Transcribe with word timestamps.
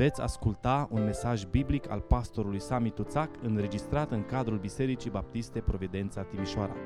Veți 0.00 0.20
asculta 0.20 0.88
un 0.90 1.04
mesaj 1.04 1.44
biblic 1.44 1.90
al 1.90 2.00
pastorului 2.00 2.60
Sami 2.60 2.90
Tuțac 2.90 3.30
înregistrat 3.42 4.10
în 4.10 4.24
cadrul 4.24 4.58
Bisericii 4.58 5.10
Baptiste 5.10 5.60
Providența 5.60 6.22
Timișoara. 6.22 6.76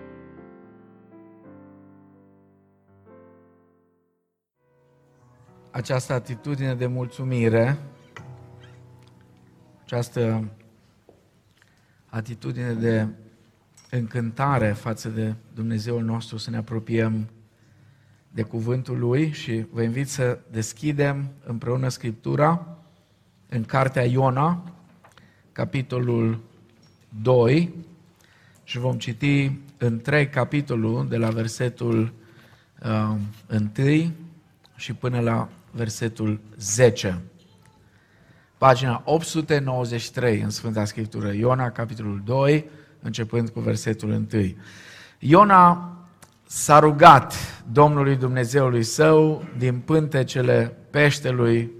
Această 5.70 6.12
atitudine 6.12 6.74
de 6.74 6.86
mulțumire, 6.86 7.78
această 9.82 10.52
atitudine 12.06 12.72
de 12.72 13.08
încântare 13.90 14.72
față 14.72 15.08
de 15.08 15.34
Dumnezeul 15.52 16.02
nostru 16.02 16.36
să 16.36 16.50
ne 16.50 16.56
apropiem 16.56 17.30
de 18.30 18.42
cuvântul 18.42 18.98
Lui 18.98 19.30
și 19.30 19.66
vă 19.70 19.82
invit 19.82 20.08
să 20.08 20.38
deschidem 20.50 21.32
împreună 21.44 21.88
Scriptura 21.88 22.73
în 23.54 23.64
cartea 23.64 24.04
Iona, 24.04 24.62
capitolul 25.52 26.38
2, 27.22 27.74
și 28.64 28.78
vom 28.78 28.98
citi 28.98 29.52
întreg 29.78 30.30
capitolul 30.30 31.08
de 31.08 31.16
la 31.16 31.28
versetul 31.28 32.12
uh, 32.84 33.16
1 33.78 34.12
și 34.76 34.92
până 34.92 35.20
la 35.20 35.48
versetul 35.70 36.40
10. 36.58 37.20
Pagina 38.58 39.02
893 39.04 40.40
în 40.40 40.50
Sfânta 40.50 40.84
Scriptură, 40.84 41.32
Iona, 41.32 41.70
capitolul 41.70 42.22
2, 42.24 42.64
începând 43.02 43.48
cu 43.48 43.60
versetul 43.60 44.10
1. 44.10 44.54
Iona 45.18 45.92
s-a 46.46 46.78
rugat 46.78 47.34
Domnului 47.72 48.16
Dumnezeului 48.16 48.82
său 48.82 49.44
din 49.58 49.78
pântecele 49.78 50.76
peștelui 50.90 51.70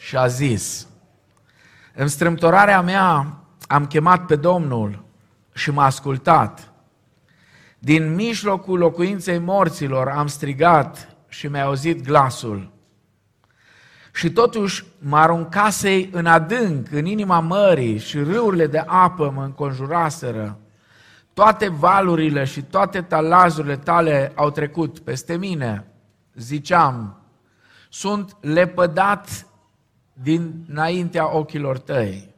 și 0.00 0.16
a 0.16 0.26
zis, 0.26 0.88
în 1.94 2.08
strâmtorarea 2.08 2.80
mea 2.80 3.36
am 3.66 3.86
chemat 3.86 4.26
pe 4.26 4.36
Domnul 4.36 5.04
și 5.52 5.70
m-a 5.70 5.84
ascultat. 5.84 6.72
Din 7.78 8.14
mijlocul 8.14 8.78
locuinței 8.78 9.38
morților 9.38 10.08
am 10.08 10.26
strigat 10.26 11.16
și 11.28 11.46
mi-a 11.46 11.64
auzit 11.64 12.02
glasul. 12.02 12.70
Și 14.12 14.30
totuși 14.30 14.84
mă 14.98 15.16
aruncasei 15.16 16.08
în 16.12 16.26
adânc, 16.26 16.92
în 16.92 17.06
inima 17.06 17.40
mării 17.40 17.98
și 17.98 18.18
râurile 18.18 18.66
de 18.66 18.82
apă 18.86 19.30
mă 19.34 19.44
înconjuraseră. 19.44 20.58
Toate 21.34 21.68
valurile 21.68 22.44
și 22.44 22.62
toate 22.62 23.02
talazurile 23.02 23.76
tale 23.76 24.32
au 24.34 24.50
trecut 24.50 24.98
peste 24.98 25.36
mine. 25.36 25.84
Ziceam, 26.34 27.20
sunt 27.88 28.36
lepădat 28.40 29.44
dinaintea 30.22 31.36
ochilor 31.36 31.78
tăi. 31.78 32.34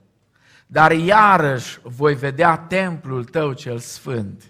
Dar 0.66 0.91
iarăși 0.91 1.80
voi 1.83 2.14
vedea 2.14 2.56
templul 2.56 3.25
tău 3.25 3.52
cel 3.52 3.78
sfânt. 3.78 4.42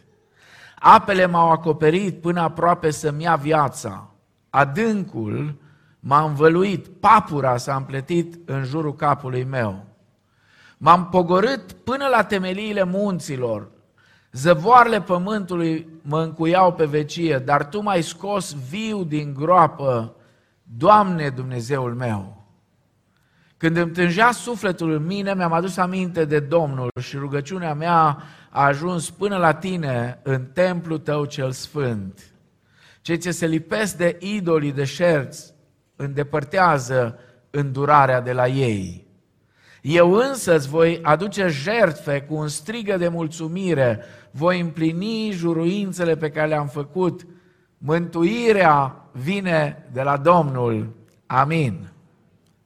Apele 0.79 1.27
m-au 1.27 1.51
acoperit 1.51 2.21
până 2.21 2.41
aproape 2.41 2.91
să-mi 2.91 3.23
ia 3.23 3.37
viața. 3.37 4.11
Adâncul 4.51 5.61
m-a 6.01 6.25
învăluit, 6.25 6.87
papura 6.87 7.57
s-a 7.57 7.77
împletit 7.77 8.49
în 8.49 8.65
jurul 8.65 8.95
capului 8.95 9.45
meu. 9.45 9.85
M-am 10.79 11.09
pogorât 11.09 11.73
până 11.73 12.07
la 12.07 12.25
temeliile 12.25 12.83
munților. 12.83 13.71
Zăvoarele 14.33 15.01
pământului 15.01 15.89
mă 16.03 16.23
încuiau 16.23 16.73
pe 16.73 16.85
vecie, 16.85 17.39
dar 17.39 17.65
Tu 17.65 17.83
m-ai 17.83 18.03
scos 18.03 18.57
viu 18.69 19.05
din 19.05 19.35
groapă, 19.35 20.17
Doamne 20.63 21.29
Dumnezeul 21.29 21.95
meu. 21.95 22.42
Când 23.63 23.77
îmi 23.77 23.91
tângea 23.91 24.31
sufletul 24.31 24.93
în 24.93 25.07
mine, 25.07 25.35
mi-am 25.35 25.53
adus 25.53 25.77
aminte 25.77 26.25
de 26.25 26.41
Domnul 26.41 26.89
și 27.01 27.17
rugăciunea 27.17 27.75
mea 27.75 28.23
a 28.51 28.65
ajuns 28.65 29.11
până 29.11 29.37
la 29.37 29.55
tine 29.55 30.21
în 30.23 30.45
templul 30.45 30.99
tău 30.99 31.25
cel 31.25 31.53
sfânt. 31.53 32.35
Cei 33.01 33.19
ce 33.19 33.31
se 33.31 33.47
lipesc 33.47 33.97
de 33.97 34.17
idolii 34.21 34.73
de 34.73 34.85
șerți 34.85 35.55
îndepărtează 35.97 37.19
îndurarea 37.51 38.21
de 38.21 38.33
la 38.33 38.47
ei. 38.47 39.07
Eu 39.83 40.13
însă 40.13 40.55
îți 40.55 40.69
voi 40.69 41.01
aduce 41.03 41.49
jertfe 41.49 42.21
cu 42.21 42.35
un 42.35 42.49
strigă 42.49 42.97
de 42.97 43.09
mulțumire, 43.09 44.05
voi 44.31 44.61
împlini 44.61 45.31
juruințele 45.31 46.17
pe 46.17 46.31
care 46.31 46.49
le-am 46.49 46.69
făcut. 46.69 47.27
Mântuirea 47.79 49.09
vine 49.13 49.89
de 49.93 50.03
la 50.03 50.17
Domnul. 50.17 50.95
Amin. 51.27 51.93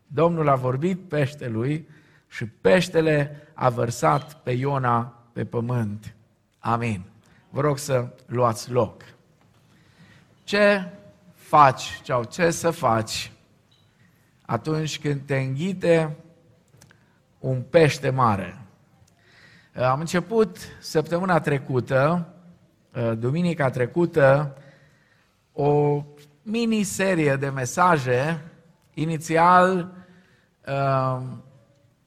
Domnul 0.06 0.48
a 0.48 0.54
vorbit 0.54 1.08
peștelui 1.08 1.88
și 2.28 2.46
peștele 2.46 3.48
a 3.54 3.68
vărsat 3.68 4.42
pe 4.42 4.50
Iona 4.50 5.22
pe 5.32 5.44
pământ. 5.44 6.14
Amin. 6.58 7.04
Vă 7.50 7.60
rog 7.60 7.78
să 7.78 8.08
luați 8.26 8.70
loc. 8.70 9.02
Ce 10.44 10.88
faci 11.34 12.00
sau 12.04 12.24
ce 12.24 12.50
să 12.50 12.70
faci 12.70 13.32
atunci 14.46 15.00
când 15.00 15.20
te 15.20 15.36
înghite 15.36 16.16
un 17.38 17.62
pește 17.70 18.10
mare? 18.10 18.58
Am 19.74 20.00
început 20.00 20.58
săptămâna 20.80 21.40
trecută, 21.40 22.28
duminica 23.18 23.70
trecută, 23.70 24.56
o 25.52 26.02
mini-serie 26.42 27.36
de 27.36 27.48
mesaje. 27.48 28.42
Inițial 28.98 29.92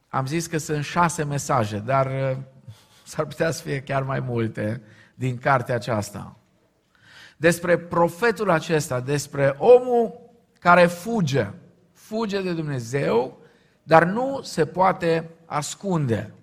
am 0.07 0.25
zis 0.25 0.47
că 0.47 0.57
sunt 0.57 0.83
șase 0.83 1.23
mesaje, 1.23 1.77
dar 1.77 2.05
uh, 2.05 2.37
s-ar 3.03 3.25
putea 3.25 3.51
să 3.51 3.61
fie 3.61 3.81
chiar 3.81 4.03
mai 4.03 4.19
multe 4.19 4.81
din 5.15 5.37
cartea 5.37 5.75
aceasta. 5.75 6.37
Despre 7.37 7.77
profetul 7.77 8.49
acesta, 8.49 8.99
despre 8.99 9.55
omul 9.57 10.19
care 10.59 10.85
fuge, 10.85 11.47
fuge 11.93 12.41
de 12.41 12.53
Dumnezeu, 12.53 13.37
dar 13.83 14.03
nu 14.03 14.41
se 14.41 14.65
poate 14.65 15.29
ascunde. 15.45 16.33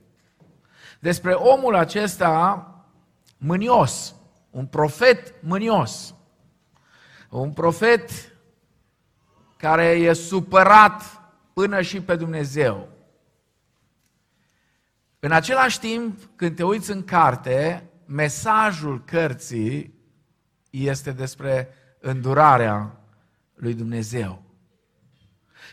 Despre 0.98 1.32
omul 1.32 1.74
acesta 1.74 2.70
mânios, 3.38 4.14
un 4.50 4.66
profet 4.66 5.34
mânios, 5.40 6.14
un 7.30 7.52
profet 7.52 8.35
care 9.66 9.84
e 9.84 10.12
supărat 10.12 11.02
până 11.52 11.82
și 11.82 12.00
pe 12.00 12.16
Dumnezeu. 12.16 12.88
În 15.18 15.32
același 15.32 15.80
timp, 15.80 16.18
când 16.36 16.56
te 16.56 16.64
uiți 16.64 16.90
în 16.90 17.04
carte, 17.04 17.90
mesajul 18.04 19.02
cărții 19.04 19.94
este 20.70 21.10
despre 21.10 21.68
îndurarea 22.00 22.96
lui 23.54 23.74
Dumnezeu. 23.74 24.42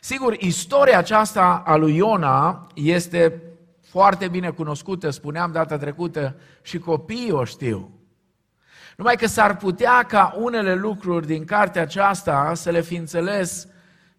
Sigur, 0.01 0.33
istoria 0.33 0.97
aceasta 0.97 1.63
a 1.65 1.75
lui 1.75 1.95
Iona 1.95 2.67
este 2.75 3.41
foarte 3.81 4.27
bine 4.27 4.49
cunoscută, 4.49 5.09
spuneam 5.09 5.51
data 5.51 5.77
trecută, 5.77 6.35
și 6.61 6.79
copiii 6.79 7.31
o 7.31 7.43
știu. 7.43 7.91
Numai 8.97 9.15
că 9.15 9.27
s-ar 9.27 9.57
putea 9.57 10.03
ca 10.03 10.33
unele 10.37 10.75
lucruri 10.75 11.25
din 11.25 11.45
cartea 11.45 11.81
aceasta 11.81 12.53
să 12.53 12.69
le 12.69 12.81
fi 12.81 12.95
înțeles 12.95 13.67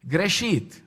greșit. 0.09 0.83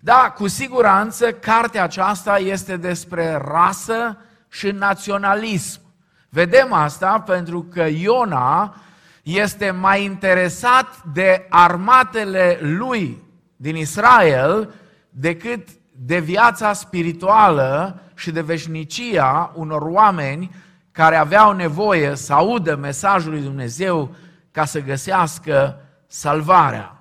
Da, 0.00 0.32
cu 0.36 0.48
siguranță, 0.48 1.32
cartea 1.32 1.82
aceasta 1.82 2.38
este 2.38 2.76
despre 2.76 3.42
rasă 3.44 4.18
și 4.48 4.70
naționalism. 4.70 5.80
Vedem 6.28 6.72
asta 6.72 7.20
pentru 7.20 7.62
că 7.62 7.82
Iona 7.82 8.74
este 9.22 9.70
mai 9.70 10.04
interesat 10.04 11.04
de 11.12 11.46
armatele 11.48 12.58
lui 12.60 13.22
din 13.56 13.76
Israel 13.76 14.74
decât 15.10 15.68
de 15.90 16.18
viața 16.18 16.72
spirituală 16.72 18.00
și 18.14 18.30
de 18.30 18.40
veșnicia 18.40 19.52
unor 19.54 19.82
oameni 19.82 20.54
care 20.92 21.16
aveau 21.16 21.52
nevoie 21.52 22.14
să 22.14 22.32
audă 22.32 22.76
mesajul 22.76 23.30
lui 23.30 23.42
Dumnezeu 23.42 24.14
ca 24.50 24.64
să 24.64 24.80
găsească 24.80 25.78
salvarea. 26.06 26.93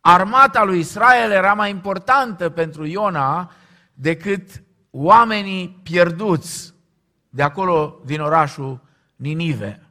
Armata 0.00 0.64
lui 0.64 0.78
Israel 0.78 1.30
era 1.30 1.54
mai 1.54 1.70
importantă 1.70 2.48
pentru 2.50 2.84
Iona 2.84 3.52
decât 3.92 4.62
oamenii 4.90 5.80
pierduți 5.82 6.74
de 7.28 7.42
acolo 7.42 8.00
din 8.04 8.20
orașul 8.20 8.80
Ninive. 9.16 9.82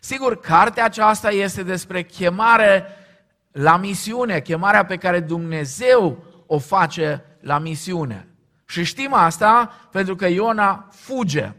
Sigur, 0.00 0.40
cartea 0.40 0.84
aceasta 0.84 1.30
este 1.30 1.62
despre 1.62 2.02
chemare 2.02 2.84
la 3.52 3.76
misiune, 3.76 4.40
chemarea 4.40 4.84
pe 4.84 4.96
care 4.96 5.20
Dumnezeu 5.20 6.24
o 6.46 6.58
face 6.58 7.24
la 7.40 7.58
misiune. 7.58 8.28
Și 8.66 8.84
știm 8.84 9.12
asta 9.12 9.88
pentru 9.90 10.14
că 10.14 10.26
Iona 10.26 10.88
fuge. 10.90 11.52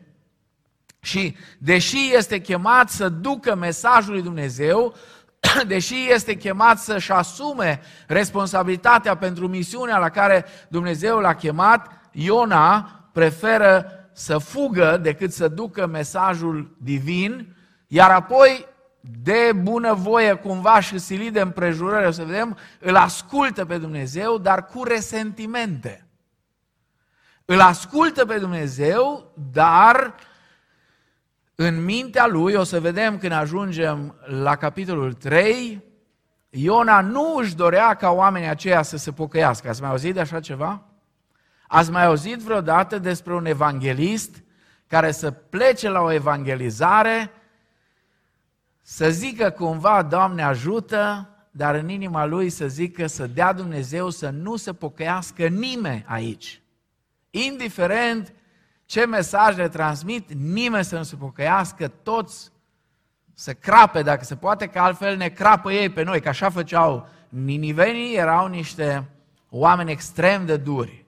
Și 0.99 1.35
deși 1.57 2.13
este 2.15 2.41
chemat 2.41 2.89
să 2.89 3.09
ducă 3.09 3.55
mesajul 3.55 4.13
lui 4.13 4.21
Dumnezeu, 4.21 4.95
deși 5.67 6.11
este 6.11 6.35
chemat 6.35 6.79
să-și 6.79 7.11
asume 7.11 7.81
responsabilitatea 8.07 9.15
pentru 9.17 9.47
misiunea 9.47 9.97
la 9.97 10.09
care 10.09 10.45
Dumnezeu 10.67 11.19
l-a 11.19 11.35
chemat, 11.35 11.91
Iona 12.11 12.91
preferă 13.11 13.91
să 14.13 14.37
fugă 14.37 14.97
decât 15.01 15.33
să 15.33 15.47
ducă 15.47 15.85
mesajul 15.85 16.75
divin, 16.77 17.55
iar 17.87 18.11
apoi 18.11 18.67
de 19.21 19.51
bunăvoie 19.55 20.33
cumva 20.33 20.79
și 20.79 20.97
silit 20.97 21.33
de 21.33 21.41
împrejurări, 21.41 22.07
o 22.07 22.11
să 22.11 22.23
vedem, 22.23 22.57
îl 22.79 22.95
ascultă 22.95 23.65
pe 23.65 23.77
Dumnezeu, 23.77 24.37
dar 24.37 24.65
cu 24.65 24.83
resentimente. 24.83 26.07
Îl 27.45 27.61
ascultă 27.61 28.25
pe 28.25 28.37
Dumnezeu, 28.37 29.33
dar 29.51 30.15
în 31.59 31.83
mintea 31.83 32.27
lui, 32.27 32.53
o 32.53 32.63
să 32.63 32.79
vedem 32.79 33.17
când 33.17 33.31
ajungem 33.31 34.15
la 34.25 34.55
capitolul 34.55 35.13
3, 35.13 35.83
Iona 36.49 37.01
nu 37.01 37.35
își 37.35 37.55
dorea 37.55 37.93
ca 37.93 38.11
oamenii 38.11 38.47
aceia 38.47 38.81
să 38.81 38.97
se 38.97 39.11
pocăiască. 39.11 39.69
Ați 39.69 39.81
mai 39.81 39.89
auzit 39.89 40.13
de 40.13 40.19
așa 40.19 40.39
ceva? 40.39 40.83
Ați 41.67 41.91
mai 41.91 42.05
auzit 42.05 42.39
vreodată 42.39 42.99
despre 42.99 43.33
un 43.33 43.45
evanghelist 43.45 44.43
care 44.87 45.11
să 45.11 45.31
plece 45.31 45.89
la 45.89 46.01
o 46.01 46.11
evangelizare, 46.11 47.31
să 48.81 49.09
zică 49.09 49.49
cumva, 49.49 50.01
Doamne 50.01 50.43
ajută, 50.43 51.29
dar 51.51 51.75
în 51.75 51.89
inima 51.89 52.25
lui 52.25 52.49
să 52.49 52.67
zică 52.67 53.07
să 53.07 53.27
dea 53.27 53.53
Dumnezeu 53.53 54.09
să 54.09 54.29
nu 54.29 54.55
se 54.55 54.73
pocăiască 54.73 55.47
nimeni 55.47 56.05
aici. 56.07 56.61
Indiferent 57.29 58.33
ce 58.87 59.05
mesaj 59.05 59.55
le 59.55 59.69
transmit, 59.69 60.33
nimeni 60.33 60.83
să 60.83 60.97
nu 60.97 61.03
se 61.03 61.15
pocăiască, 61.15 61.87
toți 61.87 62.51
să 63.33 63.53
crape, 63.53 64.01
dacă 64.01 64.23
se 64.23 64.35
poate, 64.35 64.67
că 64.67 64.79
altfel 64.79 65.17
ne 65.17 65.29
crapă 65.29 65.71
ei 65.71 65.89
pe 65.89 66.03
noi, 66.03 66.21
că 66.21 66.27
așa 66.27 66.49
făceau 66.49 67.07
ninivenii, 67.29 68.15
erau 68.15 68.47
niște 68.47 69.09
oameni 69.49 69.91
extrem 69.91 70.45
de 70.45 70.57
duri. 70.57 71.05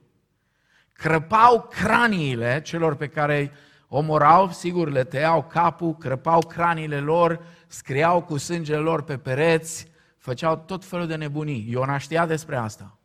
Crăpau 0.93 1.61
craniile 1.69 2.61
celor 2.61 2.95
pe 2.95 3.07
care 3.07 3.39
îi 3.39 3.51
omorau, 3.87 4.51
sigur 4.51 4.89
le 4.89 5.03
tăiau 5.03 5.43
capul, 5.43 5.95
crăpau 5.95 6.39
craniile 6.39 6.99
lor, 6.99 7.41
scriau 7.67 8.21
cu 8.21 8.37
sângele 8.37 8.77
lor 8.77 9.03
pe 9.03 9.17
pereți, 9.17 9.87
făceau 10.17 10.57
tot 10.57 10.85
felul 10.85 11.07
de 11.07 11.15
nebunii. 11.15 11.67
Iona 11.69 11.97
știa 11.97 12.25
despre 12.25 12.55
asta. 12.55 12.97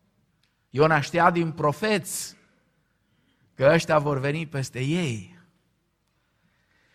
Iona 0.70 1.00
știa 1.00 1.30
din 1.30 1.50
profeți 1.50 2.36
că 3.54 3.70
ăștia 3.72 3.98
vor 3.98 4.18
veni 4.18 4.46
peste 4.46 4.80
ei. 4.80 5.38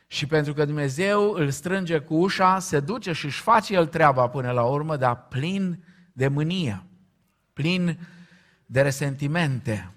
Și 0.07 0.25
pentru 0.25 0.53
că 0.53 0.65
Dumnezeu 0.65 1.31
îl 1.31 1.49
strânge 1.49 1.99
cu 1.99 2.15
ușa, 2.15 2.59
se 2.59 2.79
duce 2.79 3.11
și 3.11 3.25
își 3.25 3.41
face 3.41 3.73
el 3.73 3.87
treaba 3.87 4.27
până 4.27 4.51
la 4.51 4.63
urmă, 4.63 4.97
dar 4.97 5.27
plin 5.27 5.83
de 6.13 6.27
mânie, 6.27 6.83
plin 7.53 7.99
de 8.65 8.81
resentimente. 8.81 9.93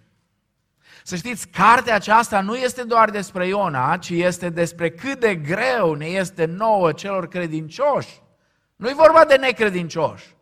Să 1.05 1.17
știți, 1.17 1.49
cartea 1.49 1.95
aceasta 1.95 2.41
nu 2.41 2.57
este 2.57 2.83
doar 2.83 3.11
despre 3.11 3.47
Iona, 3.47 3.97
ci 3.97 4.11
este 4.11 4.49
despre 4.49 4.91
cât 4.91 5.21
de 5.21 5.35
greu 5.35 5.95
ne 5.95 6.07
este 6.07 6.45
nouă 6.45 6.93
celor 6.93 7.29
credincioși. 7.29 8.23
Nu 8.77 8.89
e 8.89 8.95
vorba 8.95 9.25
de 9.25 9.37
necredincioși, 9.37 10.35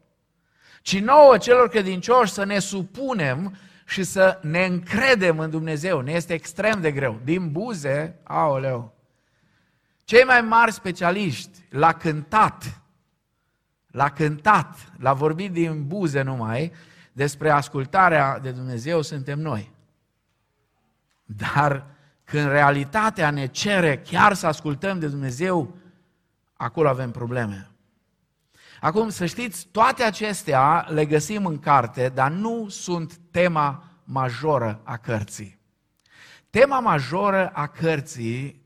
ci 0.82 0.98
nouă 0.98 1.38
celor 1.38 1.68
credincioși 1.68 2.32
să 2.32 2.44
ne 2.44 2.58
supunem 2.58 3.56
și 3.90 4.02
să 4.04 4.38
ne 4.42 4.64
încredem 4.64 5.38
în 5.38 5.50
Dumnezeu. 5.50 6.00
Ne 6.00 6.12
este 6.12 6.32
extrem 6.32 6.80
de 6.80 6.92
greu. 6.92 7.20
Din 7.24 7.52
buze, 7.52 8.18
aoleu, 8.22 8.94
cei 10.04 10.24
mai 10.24 10.40
mari 10.40 10.72
specialiști 10.72 11.58
l-a 11.68 11.92
cântat, 11.92 12.80
l-a 13.86 14.10
cântat, 14.10 14.76
l-a 14.98 15.12
vorbit 15.12 15.52
din 15.52 15.86
buze 15.86 16.22
numai, 16.22 16.72
despre 17.12 17.50
ascultarea 17.50 18.38
de 18.38 18.50
Dumnezeu 18.50 19.02
suntem 19.02 19.38
noi. 19.38 19.70
Dar 21.24 21.86
când 22.24 22.48
realitatea 22.48 23.30
ne 23.30 23.46
cere 23.46 23.98
chiar 23.98 24.34
să 24.34 24.46
ascultăm 24.46 24.98
de 24.98 25.08
Dumnezeu, 25.08 25.76
acolo 26.56 26.88
avem 26.88 27.10
probleme. 27.10 27.70
Acum, 28.80 29.08
să 29.08 29.26
știți, 29.26 29.66
toate 29.66 30.02
acestea 30.02 30.86
le 30.88 31.06
găsim 31.06 31.46
în 31.46 31.58
carte, 31.58 32.08
dar 32.14 32.30
nu 32.30 32.68
sunt 32.68 33.20
tema 33.30 33.84
majoră 34.04 34.80
a 34.84 34.96
cărții. 34.96 35.58
Tema 36.50 36.80
majoră 36.80 37.48
a 37.48 37.66
cărții 37.66 38.62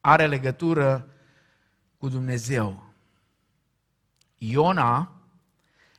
are 0.00 0.26
legătură 0.26 1.08
cu 1.98 2.08
Dumnezeu. 2.08 2.92
Iona, 4.38 5.12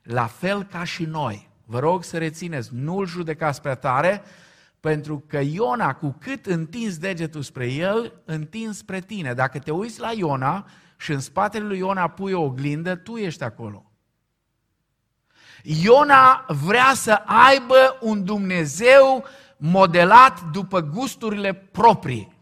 la 0.03 0.25
fel 0.25 0.63
ca 0.63 0.83
și 0.83 1.03
noi, 1.03 1.49
vă 1.65 1.79
rog 1.79 2.03
să 2.03 2.17
rețineți, 2.17 2.69
nu-l 2.73 3.05
judecați 3.05 3.61
prea 3.61 3.75
tare, 3.75 4.21
pentru 4.79 5.23
că 5.27 5.39
Iona, 5.39 5.93
cu 5.93 6.15
cât 6.19 6.45
întins 6.45 6.97
degetul 6.97 7.41
spre 7.41 7.71
el, 7.71 8.21
întins 8.25 8.77
spre 8.77 8.99
tine. 8.99 9.33
Dacă 9.33 9.59
te 9.59 9.71
uiți 9.71 9.99
la 9.99 10.11
Iona 10.11 10.67
și 10.97 11.11
în 11.11 11.19
spatele 11.19 11.65
lui 11.65 11.77
Iona 11.77 12.07
pui 12.07 12.33
o 12.33 12.41
oglindă, 12.41 12.95
tu 12.95 13.15
ești 13.15 13.43
acolo. 13.43 13.91
Iona 15.63 16.45
vrea 16.47 16.91
să 16.93 17.21
aibă 17.25 17.97
un 18.01 18.23
Dumnezeu 18.23 19.25
modelat 19.57 20.41
după 20.51 20.81
gusturile 20.81 21.53
proprii. 21.53 22.33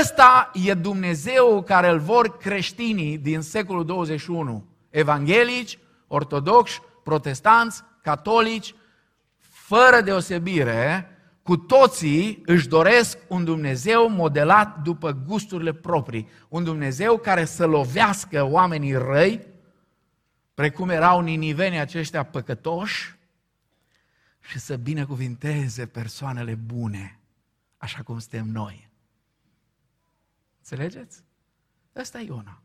Ăsta 0.00 0.50
e 0.54 0.74
Dumnezeu 0.74 1.62
care 1.62 1.88
îl 1.88 1.98
vor 1.98 2.36
creștinii 2.36 3.18
din 3.18 3.40
secolul 3.40 3.84
21. 3.84 4.64
Evanghelici, 4.90 5.78
ortodoxi, 6.06 6.80
protestanți, 7.04 7.82
catolici, 8.02 8.74
fără 9.38 10.00
deosebire, 10.00 11.10
cu 11.42 11.56
toții 11.56 12.42
își 12.46 12.68
doresc 12.68 13.18
un 13.28 13.44
Dumnezeu 13.44 14.08
modelat 14.08 14.82
după 14.82 15.12
gusturile 15.12 15.72
proprii. 15.72 16.28
Un 16.48 16.64
Dumnezeu 16.64 17.18
care 17.18 17.44
să 17.44 17.66
lovească 17.66 18.42
oamenii 18.42 18.94
răi, 18.94 19.46
precum 20.54 20.88
erau 20.88 21.20
ninivenii 21.20 21.78
aceștia 21.78 22.22
păcătoși, 22.22 23.18
și 24.40 24.58
să 24.58 24.76
binecuvinteze 24.76 25.86
persoanele 25.86 26.54
bune, 26.54 27.18
așa 27.76 28.02
cum 28.02 28.18
suntem 28.18 28.48
noi. 28.48 28.88
Înțelegeți? 30.58 31.22
Ăsta 31.96 32.20
e 32.20 32.24
Iona. 32.24 32.62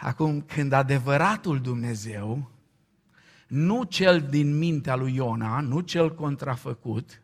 Acum, 0.00 0.40
când 0.40 0.72
adevăratul 0.72 1.60
Dumnezeu 1.60 2.50
nu 3.48 3.82
cel 3.82 4.20
din 4.20 4.58
mintea 4.58 4.96
lui 4.96 5.14
Iona, 5.14 5.60
nu 5.60 5.80
cel 5.80 6.14
contrafăcut, 6.14 7.22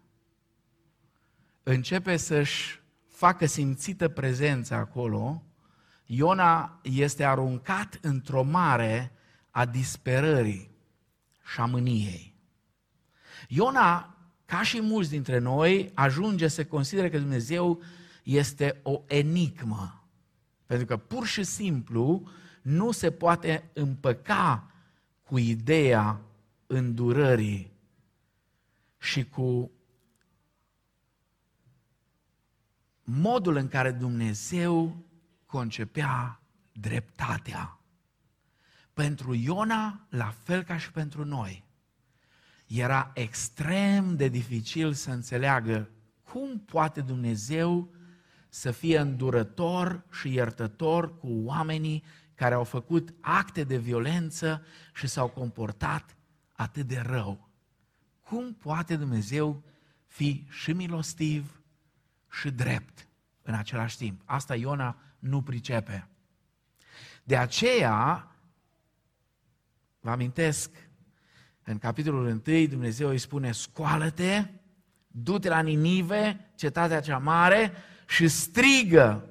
începe 1.63 2.17
să-și 2.17 2.81
facă 3.09 3.47
simțită 3.47 4.09
prezența 4.09 4.77
acolo, 4.77 5.43
Iona 6.07 6.81
este 6.83 7.25
aruncat 7.25 7.99
într-o 8.03 8.43
mare 8.43 9.13
a 9.51 9.65
disperării 9.65 10.71
și 11.53 11.61
a 11.61 11.65
mâniei. 11.65 12.35
Iona, 13.49 14.17
ca 14.45 14.63
și 14.63 14.81
mulți 14.81 15.11
dintre 15.11 15.39
noi, 15.39 15.91
ajunge 15.95 16.49
să 16.49 16.65
considere 16.65 17.11
că 17.11 17.19
Dumnezeu 17.19 17.83
este 18.23 18.81
o 18.83 19.03
enigmă. 19.07 20.09
Pentru 20.67 20.87
că 20.87 20.97
pur 20.97 21.27
și 21.27 21.43
simplu 21.43 22.29
nu 22.63 22.91
se 22.91 23.11
poate 23.11 23.71
împăca 23.73 24.74
cu 25.25 25.39
ideea 25.39 26.21
îndurării 26.67 27.73
și 28.99 29.25
cu 29.25 29.71
modul 33.03 33.57
în 33.57 33.69
care 33.69 33.91
Dumnezeu 33.91 35.05
concepea 35.47 36.43
dreptatea. 36.73 37.79
Pentru 38.93 39.35
Iona, 39.35 40.07
la 40.09 40.35
fel 40.43 40.63
ca 40.63 40.79
și 40.79 40.91
pentru 40.91 41.25
noi, 41.25 41.65
era 42.67 43.11
extrem 43.15 44.17
de 44.17 44.29
dificil 44.29 44.93
să 44.93 45.11
înțeleagă 45.11 45.91
cum 46.23 46.59
poate 46.59 47.01
Dumnezeu 47.01 47.95
să 48.49 48.71
fie 48.71 48.99
îndurător 48.99 50.05
și 50.11 50.33
iertător 50.33 51.19
cu 51.19 51.29
oamenii 51.45 52.05
care 52.35 52.55
au 52.55 52.65
făcut 52.65 53.15
acte 53.21 53.65
de 53.65 53.77
violență 53.77 54.65
și 54.95 55.07
s-au 55.07 55.29
comportat 55.29 56.17
atât 56.53 56.87
de 56.87 57.03
rău. 57.07 57.49
Cum 58.21 58.55
poate 58.55 58.97
Dumnezeu 58.97 59.63
fi 60.07 60.47
și 60.49 60.73
milostiv 60.73 61.61
și 62.31 62.51
drept 62.51 63.09
în 63.43 63.55
același 63.55 63.97
timp? 63.97 64.21
Asta 64.25 64.55
Iona 64.55 64.97
nu 65.19 65.43
pricepe. 65.43 66.09
De 67.25 67.37
aceea, 67.37 68.29
vă 70.01 70.11
amintesc, 70.11 70.71
în 71.63 71.79
capitolul 71.79 72.43
1, 72.47 72.67
Dumnezeu 72.67 73.09
îi 73.09 73.19
spune, 73.19 73.53
scoală-te, 73.53 74.45
du-te 75.07 75.49
la 75.49 75.61
Ninive, 75.61 76.51
cetatea 76.55 77.01
cea 77.01 77.19
mare, 77.19 77.73
și 78.07 78.29
strigă 78.29 79.29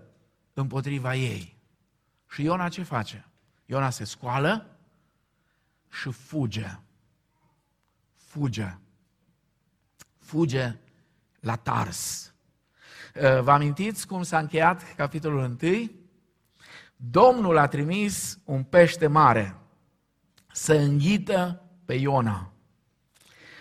împotriva 0.54 1.16
ei. 1.16 1.53
Și 2.34 2.44
Iona 2.44 2.70
ce 2.70 2.84
face? 2.84 3.25
Iona 3.66 3.90
se 3.90 4.04
scoală 4.04 4.78
și 5.90 6.12
fuge. 6.12 6.78
Fuge. 8.16 8.78
Fuge 10.18 10.75
la 11.40 11.56
Tars. 11.56 12.34
Uh, 13.16 13.42
vă 13.42 13.52
amintiți 13.52 14.08
cum 14.08 14.24
s-a 14.24 14.40
încheiat 14.40 14.96
capitolul 14.96 15.58
1? 15.62 15.92
Domnul 16.96 17.58
a 17.58 17.68
trimis 17.68 18.40
un 18.44 18.63
pește 18.63 19.08
mare 19.08 19.56
să 20.52 20.74
înghită 20.74 21.62
pe 21.86 21.94
Iona. 21.94 22.54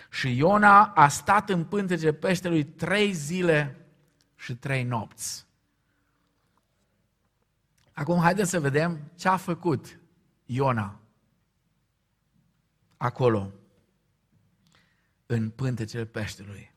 Și 0.09 0.37
Iona 0.37 0.85
a 0.85 1.07
stat 1.07 1.49
în 1.49 1.63
pântece 1.65 2.13
peștelui 2.13 2.63
trei 2.63 3.11
zile 3.11 3.87
și 4.35 4.55
trei 4.55 4.83
nopți. 4.83 5.45
Acum 7.93 8.19
haideți 8.19 8.49
să 8.49 8.59
vedem 8.59 8.99
ce 9.15 9.27
a 9.27 9.37
făcut 9.37 9.99
Iona 10.45 10.99
acolo, 12.97 13.51
în 15.25 15.49
pântecele 15.49 16.05
peștelui. 16.05 16.71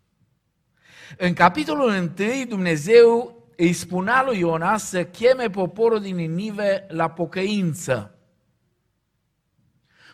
În 1.18 1.32
capitolul 1.32 2.12
1, 2.18 2.44
Dumnezeu 2.48 3.36
îi 3.56 3.72
spunea 3.72 4.24
lui 4.24 4.38
Iona 4.38 4.76
să 4.76 5.04
cheme 5.04 5.50
poporul 5.50 6.00
din 6.00 6.14
Ninive 6.16 6.86
la 6.88 7.10
pocăință. 7.10 8.18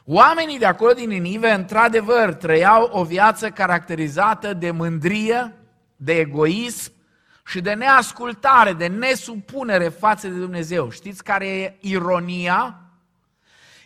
Oamenii 0.04 0.58
de 0.58 0.66
acolo 0.66 0.92
din 0.92 1.08
Ninive, 1.08 1.50
într-adevăr, 1.50 2.34
trăiau 2.34 2.88
o 2.92 3.04
viață 3.04 3.50
caracterizată 3.50 4.54
de 4.54 4.70
mândrie, 4.70 5.54
de 5.96 6.12
egoism 6.18 6.92
și 7.44 7.60
de 7.60 7.74
neascultare, 7.74 8.72
de 8.72 8.86
nesupunere 8.86 9.88
față 9.88 10.28
de 10.28 10.38
Dumnezeu. 10.38 10.90
Știți 10.90 11.24
care 11.24 11.48
e 11.48 11.76
ironia? 11.80 12.80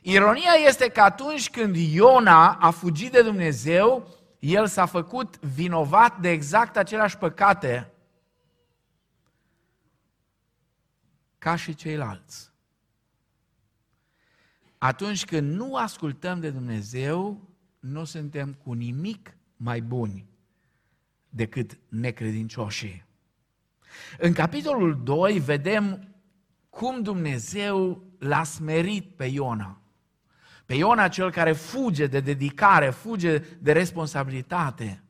Ironia 0.03 0.53
este 0.67 0.89
că 0.89 1.01
atunci 1.01 1.51
când 1.51 1.77
Iona 1.77 2.53
a 2.53 2.71
fugit 2.71 3.13
de 3.13 3.23
Dumnezeu, 3.23 4.09
el 4.39 4.67
s-a 4.67 4.87
făcut 4.87 5.39
vinovat 5.41 6.21
de 6.21 6.31
exact 6.31 6.77
aceleași 6.77 7.19
păcate 7.19 7.91
ca 11.39 11.57
și 11.57 11.75
ceilalți. 11.75 12.51
Atunci 14.79 15.25
când 15.25 15.55
nu 15.55 15.77
ascultăm 15.77 16.41
de 16.41 16.51
Dumnezeu, 16.51 17.49
nu 17.79 18.05
suntem 18.05 18.53
cu 18.53 18.73
nimic 18.73 19.37
mai 19.57 19.81
buni 19.81 20.27
decât 21.29 21.79
necredincioșii. 21.89 23.06
În 24.19 24.33
capitolul 24.33 25.01
2 25.03 25.39
vedem 25.39 26.09
cum 26.71 27.03
Dumnezeu 27.03 28.03
l-a 28.19 28.43
smerit 28.43 29.17
pe 29.17 29.25
Iona. 29.25 29.81
Pe 30.67 30.75
Iona, 30.75 31.09
cel 31.09 31.31
care 31.31 31.53
fuge 31.53 32.07
de 32.07 32.21
dedicare, 32.21 32.91
fuge 32.91 33.39
de 33.39 33.73
responsabilitate. 33.73 35.03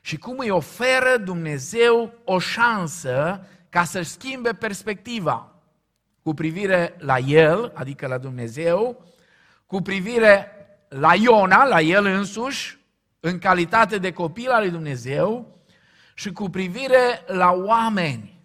Și 0.00 0.16
cum 0.16 0.38
îi 0.38 0.50
oferă 0.50 1.16
Dumnezeu 1.24 2.12
o 2.24 2.38
șansă 2.38 3.46
ca 3.68 3.84
să-și 3.84 4.10
schimbe 4.10 4.52
perspectiva 4.52 5.50
cu 6.22 6.34
privire 6.34 6.94
la 6.98 7.18
el, 7.18 7.72
adică 7.74 8.06
la 8.06 8.18
Dumnezeu, 8.18 9.04
cu 9.66 9.80
privire 9.80 10.50
la 10.88 11.14
Iona, 11.14 11.64
la 11.64 11.80
el 11.80 12.04
însuși, 12.04 12.78
în 13.20 13.38
calitate 13.38 13.98
de 13.98 14.12
copil 14.12 14.50
al 14.50 14.60
lui 14.60 14.70
Dumnezeu, 14.70 15.55
și 16.18 16.32
cu 16.32 16.48
privire 16.48 17.24
la 17.26 17.50
oameni. 17.50 18.40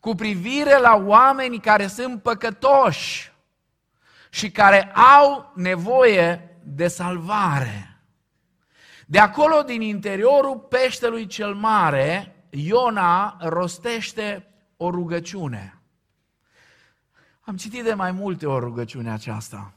Cu 0.00 0.14
privire 0.14 0.78
la 0.78 0.94
oameni 0.94 1.60
care 1.60 1.86
sunt 1.86 2.22
păcătoși 2.22 3.32
și 4.30 4.50
care 4.50 4.92
au 4.92 5.52
nevoie 5.54 6.58
de 6.64 6.88
salvare. 6.88 8.00
De 9.06 9.18
acolo, 9.18 9.62
din 9.62 9.80
interiorul 9.80 10.58
peștelui 10.58 11.26
cel 11.26 11.54
mare, 11.54 12.36
Iona 12.50 13.36
rostește 13.40 14.46
o 14.76 14.90
rugăciune. 14.90 15.80
Am 17.40 17.56
citit 17.56 17.84
de 17.84 17.94
mai 17.94 18.12
multe 18.12 18.46
ori 18.46 18.64
rugăciunea 18.64 19.12
aceasta. 19.12 19.74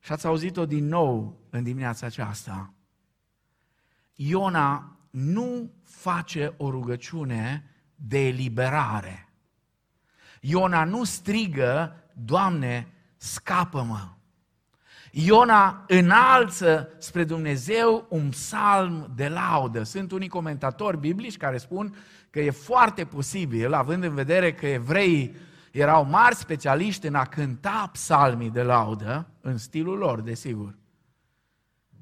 Și 0.00 0.12
ați 0.12 0.26
auzit-o 0.26 0.66
din 0.66 0.86
nou 0.88 1.38
în 1.50 1.62
dimineața 1.62 2.06
aceasta. 2.06 2.72
Iona 4.14 4.95
nu 5.10 5.70
face 5.84 6.54
o 6.56 6.70
rugăciune 6.70 7.70
de 7.94 8.26
eliberare. 8.26 9.28
Iona 10.40 10.84
nu 10.84 11.04
strigă, 11.04 11.96
Doamne, 12.12 12.88
scapă-mă. 13.16 14.08
Iona 15.10 15.84
înalță 15.88 16.88
spre 16.98 17.24
Dumnezeu 17.24 18.06
un 18.08 18.28
psalm 18.28 19.12
de 19.14 19.28
laudă. 19.28 19.82
Sunt 19.82 20.12
unii 20.12 20.28
comentatori 20.28 20.98
biblici 20.98 21.36
care 21.36 21.56
spun 21.56 21.96
că 22.30 22.40
e 22.40 22.50
foarte 22.50 23.04
posibil, 23.04 23.72
având 23.72 24.02
în 24.02 24.14
vedere 24.14 24.54
că 24.54 24.66
evreii 24.66 25.36
erau 25.70 26.04
mari 26.04 26.34
specialiști 26.34 27.06
în 27.06 27.14
a 27.14 27.24
cânta 27.24 27.90
psalmii 27.92 28.50
de 28.50 28.62
laudă, 28.62 29.26
în 29.40 29.58
stilul 29.58 29.98
lor, 29.98 30.20
desigur. 30.20 30.74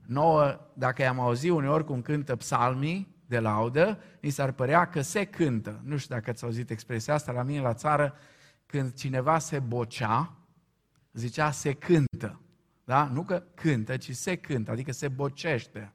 Nouă, 0.06 0.60
dacă 0.72 1.02
i-am 1.02 1.20
auzit 1.20 1.50
uneori 1.50 1.84
cum 1.84 2.02
cântă 2.02 2.36
psalmii 2.36 3.14
de 3.26 3.38
laudă, 3.38 3.98
mi 4.20 4.30
s-ar 4.30 4.52
părea 4.52 4.88
că 4.88 5.00
se 5.00 5.24
cântă. 5.24 5.80
Nu 5.84 5.96
știu 5.96 6.14
dacă 6.14 6.30
ați 6.30 6.44
auzit 6.44 6.70
expresia 6.70 7.14
asta 7.14 7.32
la 7.32 7.42
mine 7.42 7.60
la 7.60 7.74
țară, 7.74 8.14
când 8.66 8.94
cineva 8.94 9.38
se 9.38 9.58
bocea, 9.58 10.36
zicea 11.12 11.50
se 11.50 11.72
cântă. 11.72 12.40
Da? 12.84 13.04
Nu 13.04 13.22
că 13.22 13.42
cântă, 13.54 13.96
ci 13.96 14.14
se 14.14 14.36
cântă, 14.36 14.70
adică 14.70 14.92
se 14.92 15.08
bocește. 15.08 15.92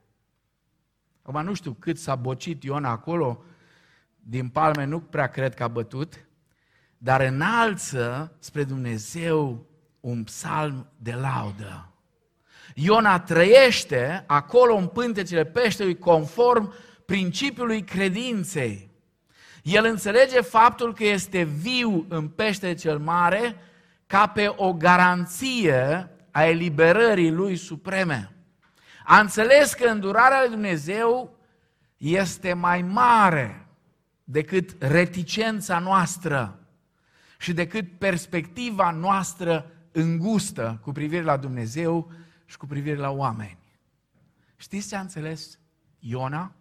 Acum 1.22 1.44
nu 1.44 1.54
știu 1.54 1.74
cât 1.74 1.98
s-a 1.98 2.16
bocit 2.16 2.64
Iona 2.64 2.90
acolo, 2.90 3.44
din 4.16 4.50
palme 4.50 4.84
nu 4.84 5.00
prea 5.00 5.28
cred 5.28 5.54
că 5.54 5.64
a 5.64 5.68
bătut, 5.68 6.28
dar 6.98 7.22
înalță 7.22 8.36
spre 8.40 8.64
Dumnezeu 8.64 9.66
un 10.00 10.24
psalm 10.24 10.88
de 10.98 11.14
laudă. 11.14 11.94
Iona 12.76 13.20
trăiește 13.20 14.24
acolo 14.28 14.76
în 14.76 14.88
pântecele 14.88 15.46
peștelui 15.46 15.98
conform 15.98 16.74
principiului 17.06 17.84
credinței. 17.84 18.90
El 19.64 19.86
înțelege 19.86 20.42
faptul 20.42 20.94
că 20.94 21.04
este 21.04 21.44
viu 21.44 22.06
în 22.10 22.28
peștele 22.28 22.74
cel 22.74 22.98
mare 22.98 23.56
ca 24.08 24.28
pe 24.28 24.54
o 24.56 24.74
garanție 24.74 26.10
a 26.32 26.44
eliberării 26.44 27.32
lui 27.32 27.56
supreme. 27.56 28.34
A 29.06 29.20
înțeles 29.20 29.74
că 29.74 29.90
îndurarea 29.90 30.40
lui 30.40 30.50
Dumnezeu 30.50 31.38
este 31.98 32.54
mai 32.54 32.82
mare 32.82 33.68
decât 34.24 34.76
reticența 34.80 35.80
noastră 35.80 36.60
și 37.40 37.54
decât 37.54 37.98
perspectiva 37.98 38.92
noastră 38.92 39.72
îngustă 39.92 40.80
cu 40.82 40.92
privire 40.92 41.24
la 41.24 41.38
Dumnezeu 41.38 42.12
și 42.50 42.58
cu 42.58 42.66
privire 42.66 42.96
la 42.96 43.10
oameni. 43.10 43.58
Știți 44.56 44.88
ce 44.88 44.96
a 44.96 45.00
înțeles 45.00 45.60
Iona? 46.00 46.56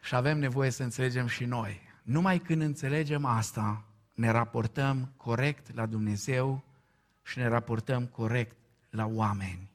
Și 0.00 0.14
avem 0.14 0.38
nevoie 0.38 0.70
să 0.70 0.82
înțelegem 0.82 1.26
și 1.26 1.44
noi. 1.44 1.80
Numai 2.02 2.38
când 2.38 2.62
înțelegem 2.62 3.24
asta, 3.24 3.84
ne 4.14 4.30
raportăm 4.30 5.12
corect 5.16 5.74
la 5.74 5.86
Dumnezeu 5.86 6.64
și 7.22 7.38
ne 7.38 7.46
raportăm 7.46 8.06
corect 8.06 8.56
la 8.90 9.06
oameni. 9.06 9.70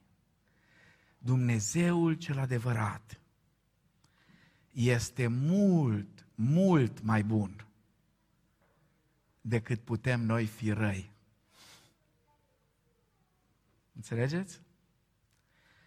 Dumnezeul 1.17 2.13
cel 2.13 2.39
adevărat 2.39 3.19
este 4.71 5.27
mult, 5.27 6.25
mult 6.35 7.01
mai 7.01 7.23
bun 7.23 7.65
decât 9.41 9.79
putem 9.79 10.21
noi 10.21 10.45
fi 10.45 10.71
răi. 10.71 11.10
Înțelegeți? 13.95 14.61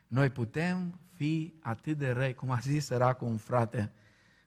Noi 0.06 0.30
putem 0.30 0.98
fi 1.12 1.54
atât 1.60 1.98
de 1.98 2.10
răi, 2.10 2.34
cum 2.34 2.50
a 2.50 2.58
zis 2.58 2.84
săracul 2.84 3.28
un 3.28 3.36
frate, 3.36 3.92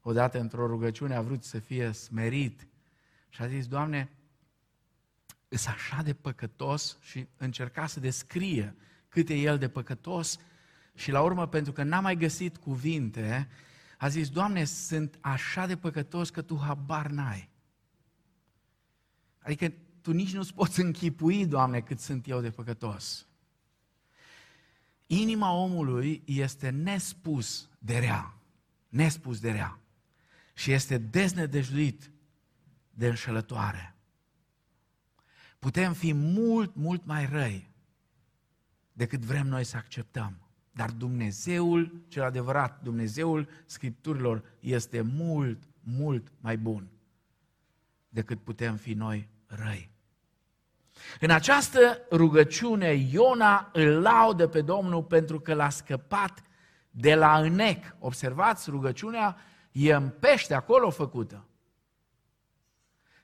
odată 0.01 0.39
într-o 0.39 0.67
rugăciune 0.67 1.15
a 1.15 1.21
vrut 1.21 1.43
să 1.43 1.59
fie 1.59 1.91
smerit 1.91 2.67
și 3.29 3.41
a 3.41 3.47
zis, 3.47 3.67
Doamne, 3.67 4.09
îs 5.47 5.65
așa 5.65 6.01
de 6.01 6.13
păcătos 6.13 6.97
și 7.01 7.27
încerca 7.37 7.87
să 7.87 7.99
descrie 7.99 8.75
cât 9.07 9.29
e 9.29 9.33
el 9.33 9.57
de 9.57 9.69
păcătos 9.69 10.39
și 10.93 11.11
la 11.11 11.21
urmă, 11.21 11.47
pentru 11.47 11.71
că 11.71 11.83
n-a 11.83 11.99
mai 11.99 12.15
găsit 12.15 12.57
cuvinte, 12.57 13.47
a 13.97 14.07
zis, 14.07 14.29
Doamne, 14.29 14.63
sunt 14.63 15.17
așa 15.21 15.65
de 15.65 15.77
păcătos 15.77 16.29
că 16.29 16.41
Tu 16.41 16.59
habar 16.61 17.07
n-ai. 17.07 17.49
Adică 19.39 19.73
tu 20.01 20.11
nici 20.11 20.33
nu-ți 20.33 20.53
poți 20.53 20.81
închipui, 20.81 21.45
Doamne, 21.45 21.81
cât 21.81 21.99
sunt 21.99 22.27
eu 22.27 22.41
de 22.41 22.49
păcătos. 22.49 23.26
Inima 25.07 25.51
omului 25.51 26.21
este 26.25 26.69
nespus 26.69 27.69
de 27.79 27.97
rea. 27.97 28.37
Nespus 28.89 29.39
de 29.39 29.51
rea. 29.51 29.79
Și 30.53 30.71
este 30.71 30.97
deznădăjduit 30.97 32.11
de 32.89 33.07
înșelătoare. 33.07 33.95
Putem 35.59 35.93
fi 35.93 36.13
mult, 36.13 36.75
mult 36.75 37.05
mai 37.05 37.25
răi 37.25 37.69
decât 38.93 39.19
vrem 39.19 39.47
noi 39.47 39.63
să 39.63 39.77
acceptăm. 39.77 40.41
Dar 40.71 40.91
Dumnezeul, 40.91 42.03
cel 42.07 42.23
adevărat, 42.23 42.81
Dumnezeul 42.83 43.49
Scripturilor 43.65 44.43
este 44.59 45.01
mult, 45.01 45.63
mult 45.79 46.31
mai 46.39 46.57
bun 46.57 46.89
decât 48.09 48.43
putem 48.43 48.75
fi 48.75 48.93
noi 48.93 49.29
răi. 49.45 49.91
În 51.19 51.29
această 51.29 52.01
rugăciune, 52.11 52.93
Iona 53.11 53.69
îl 53.73 54.01
laudă 54.01 54.47
pe 54.47 54.61
Domnul 54.61 55.03
pentru 55.03 55.39
că 55.39 55.53
l-a 55.53 55.69
scăpat 55.69 56.41
de 56.89 57.15
la 57.15 57.37
înec. 57.37 57.95
Observați, 57.99 58.69
rugăciunea 58.69 59.37
e 59.71 59.93
în 59.93 60.09
pește 60.19 60.53
acolo 60.53 60.89
făcută. 60.89 61.45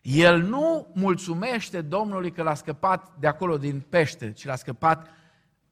El 0.01 0.41
nu 0.41 0.91
mulțumește 0.93 1.81
Domnului 1.81 2.31
că 2.31 2.43
l-a 2.43 2.53
scăpat 2.53 3.15
de 3.19 3.27
acolo 3.27 3.57
din 3.57 3.79
pește, 3.89 4.31
ci 4.31 4.45
l-a 4.45 4.55
scăpat 4.55 5.07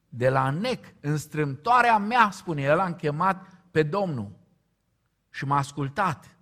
de 0.08 0.28
la 0.28 0.50
nec. 0.50 0.84
În 1.00 1.16
strâmtoarea 1.16 1.98
mea, 1.98 2.30
spune 2.30 2.62
el, 2.62 2.78
am 2.78 2.94
chemat 2.94 3.46
pe 3.70 3.82
Domnul 3.82 4.30
și 5.30 5.44
m-a 5.44 5.56
ascultat. 5.56 6.36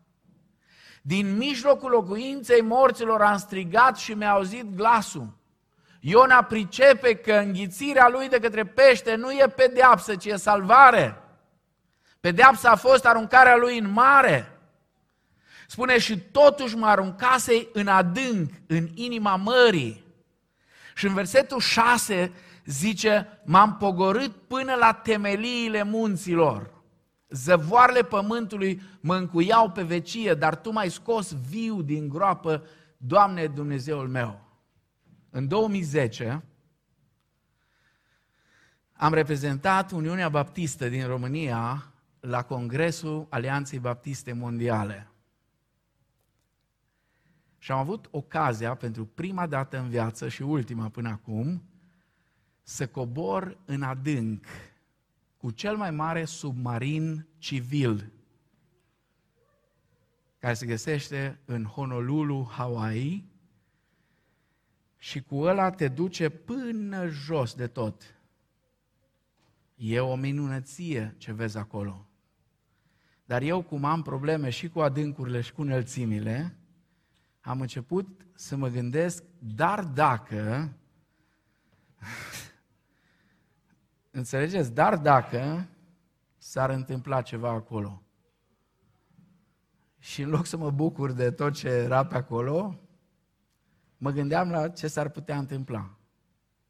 Din 1.03 1.37
mijlocul 1.37 1.91
locuinței 1.91 2.63
morților 2.63 3.23
am 3.23 3.37
strigat 3.37 3.97
și 3.97 4.13
mi-a 4.13 4.31
auzit 4.31 4.75
glasul. 4.75 5.39
Iona 6.01 6.43
pricepe 6.43 7.15
că 7.15 7.33
înghițirea 7.33 8.09
lui 8.09 8.29
de 8.29 8.39
către 8.39 8.65
pește 8.65 9.15
nu 9.15 9.33
e 9.33 9.53
pedeapsă, 9.57 10.17
ci 10.17 10.25
e 10.25 10.37
salvare. 10.37 11.23
Pedeapsa 12.21 12.71
a 12.71 12.77
fost 12.77 13.07
aruncarea 13.07 13.57
lui 13.57 13.79
în 13.79 13.93
mare. 13.93 14.59
Spune 15.67 15.99
și 15.99 16.19
totuși 16.19 16.77
mă 16.77 16.87
aruncase 16.87 17.69
în 17.73 17.89
adânc, 17.89 18.51
în 18.67 18.89
inima 18.95 19.37
mării. 19.37 20.05
Și 20.95 21.07
în 21.07 21.15
versetul 21.15 21.61
6 21.61 22.33
zice, 22.65 23.41
m-am 23.45 23.77
pogorât 23.77 24.33
până 24.47 24.75
la 24.75 24.93
temeliile 24.93 25.83
munților. 25.83 26.71
Zăvoarele 27.29 28.03
pământului 28.03 28.83
mă 29.01 29.17
încuiau 29.17 29.71
pe 29.71 29.83
vecie, 29.83 30.35
dar 30.35 30.57
Tu 30.57 30.73
m-ai 30.73 30.89
scos 30.89 31.37
viu 31.49 31.83
din 31.83 32.09
groapă, 32.09 32.63
Doamne 32.97 33.47
Dumnezeul 33.47 34.09
meu. 34.09 34.50
În 35.31 35.49
2010 35.49 36.45
am 38.93 39.13
reprezentat 39.13 39.91
Uniunea 39.91 40.29
Baptistă 40.29 40.89
din 40.89 41.07
România 41.07 41.93
la 42.21 42.43
Congresul 42.43 43.27
Alianței 43.31 43.79
Baptiste 43.79 44.33
Mondiale. 44.33 45.11
Și 47.59 47.73
am 47.73 47.79
avut 47.79 48.09
ocazia, 48.11 48.75
pentru 48.75 49.07
prima 49.07 49.47
dată 49.47 49.79
în 49.79 49.89
viață 49.89 50.29
și 50.29 50.43
ultima 50.43 50.89
până 50.89 51.09
acum, 51.09 51.63
să 52.63 52.87
cobor 52.87 53.59
în 53.65 53.83
adânc 53.83 54.47
cu 55.37 55.51
cel 55.51 55.77
mai 55.77 55.91
mare 55.91 56.25
submarin 56.25 57.27
civil 57.39 58.13
care 60.39 60.55
se 60.55 60.67
găsește 60.67 61.39
în 61.45 61.65
Honolulu, 61.65 62.49
Hawaii, 62.51 63.31
și 65.03 65.23
cu 65.23 65.37
ăla 65.37 65.71
te 65.71 65.89
duce 65.89 66.29
până 66.29 67.07
jos 67.07 67.55
de 67.55 67.67
tot. 67.67 68.03
E 69.75 70.01
o 70.01 70.15
minunăție 70.15 71.15
ce 71.19 71.33
vezi 71.33 71.59
acolo. 71.59 72.07
Dar 73.25 73.43
eu, 73.43 73.63
cum 73.63 73.85
am 73.85 74.03
probleme 74.03 74.51
și 74.51 74.69
cu 74.69 74.81
adâncurile 74.81 75.41
și 75.41 75.53
cu 75.53 75.63
înălțimile, 75.63 76.57
am 77.41 77.61
început 77.61 78.27
să 78.35 78.57
mă 78.57 78.69
gândesc, 78.69 79.25
dar 79.39 79.85
dacă, 79.85 80.73
înțelegeți, 84.11 84.73
dar 84.73 84.97
dacă 84.97 85.69
s-ar 86.37 86.71
întâmpla 86.71 87.23
ceva 87.23 87.51
acolo. 87.51 88.03
Și 89.99 90.23
în 90.23 90.29
loc 90.29 90.47
să 90.47 90.57
mă 90.57 90.71
bucur 90.71 91.13
de 91.13 91.31
tot 91.31 91.53
ce 91.53 91.69
era 91.69 92.07
pe 92.07 92.17
acolo, 92.17 92.81
mă 94.01 94.11
gândeam 94.11 94.51
la 94.51 94.69
ce 94.69 94.87
s-ar 94.87 95.09
putea 95.09 95.39
întâmpla. 95.39 95.99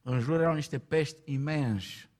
În 0.03 0.21
jur 0.21 0.40
erau 0.40 0.55
niște 0.55 0.79
pești 0.79 1.16
imensi. 1.25 2.11